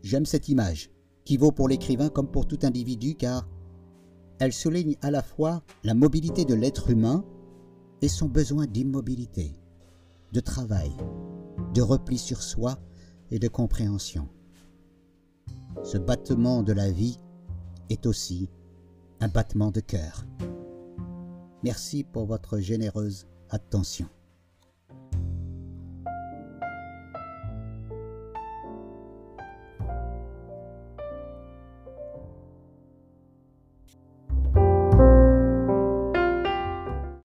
J'aime 0.04 0.26
cette 0.26 0.50
image, 0.50 0.90
qui 1.26 1.38
vaut 1.38 1.52
pour 1.52 1.68
l'écrivain 1.68 2.10
comme 2.10 2.32
pour 2.32 2.48
tout 2.48 2.60
individu, 2.64 3.16
car 3.16 3.48
elle 4.40 4.54
souligne 4.54 4.96
à 5.02 5.12
la 5.12 5.22
fois 5.22 5.64
la 5.84 5.94
mobilité 5.94 6.46
de 6.46 6.54
l'être 6.54 6.90
humain 6.90 7.26
et 8.02 8.08
son 8.08 8.28
besoin 8.28 8.68
d'immobilité, 8.68 9.60
de 10.32 10.40
travail, 10.40 10.92
de 11.74 11.82
repli 11.82 12.18
sur 12.18 12.42
soi 12.42 12.78
et 13.32 13.40
de 13.40 13.48
compréhension. 13.48 14.30
Ce 15.84 15.98
battement 15.98 16.64
de 16.64 16.74
la 16.74 16.92
vie 16.92 17.20
est 17.90 18.06
aussi 18.06 18.50
un 19.20 19.28
battement 19.28 19.72
de 19.72 19.80
cœur. 19.80 20.26
Merci 21.64 22.04
pour 22.04 22.26
votre 22.26 22.60
généreuse 22.60 23.28
attention. 23.50 24.08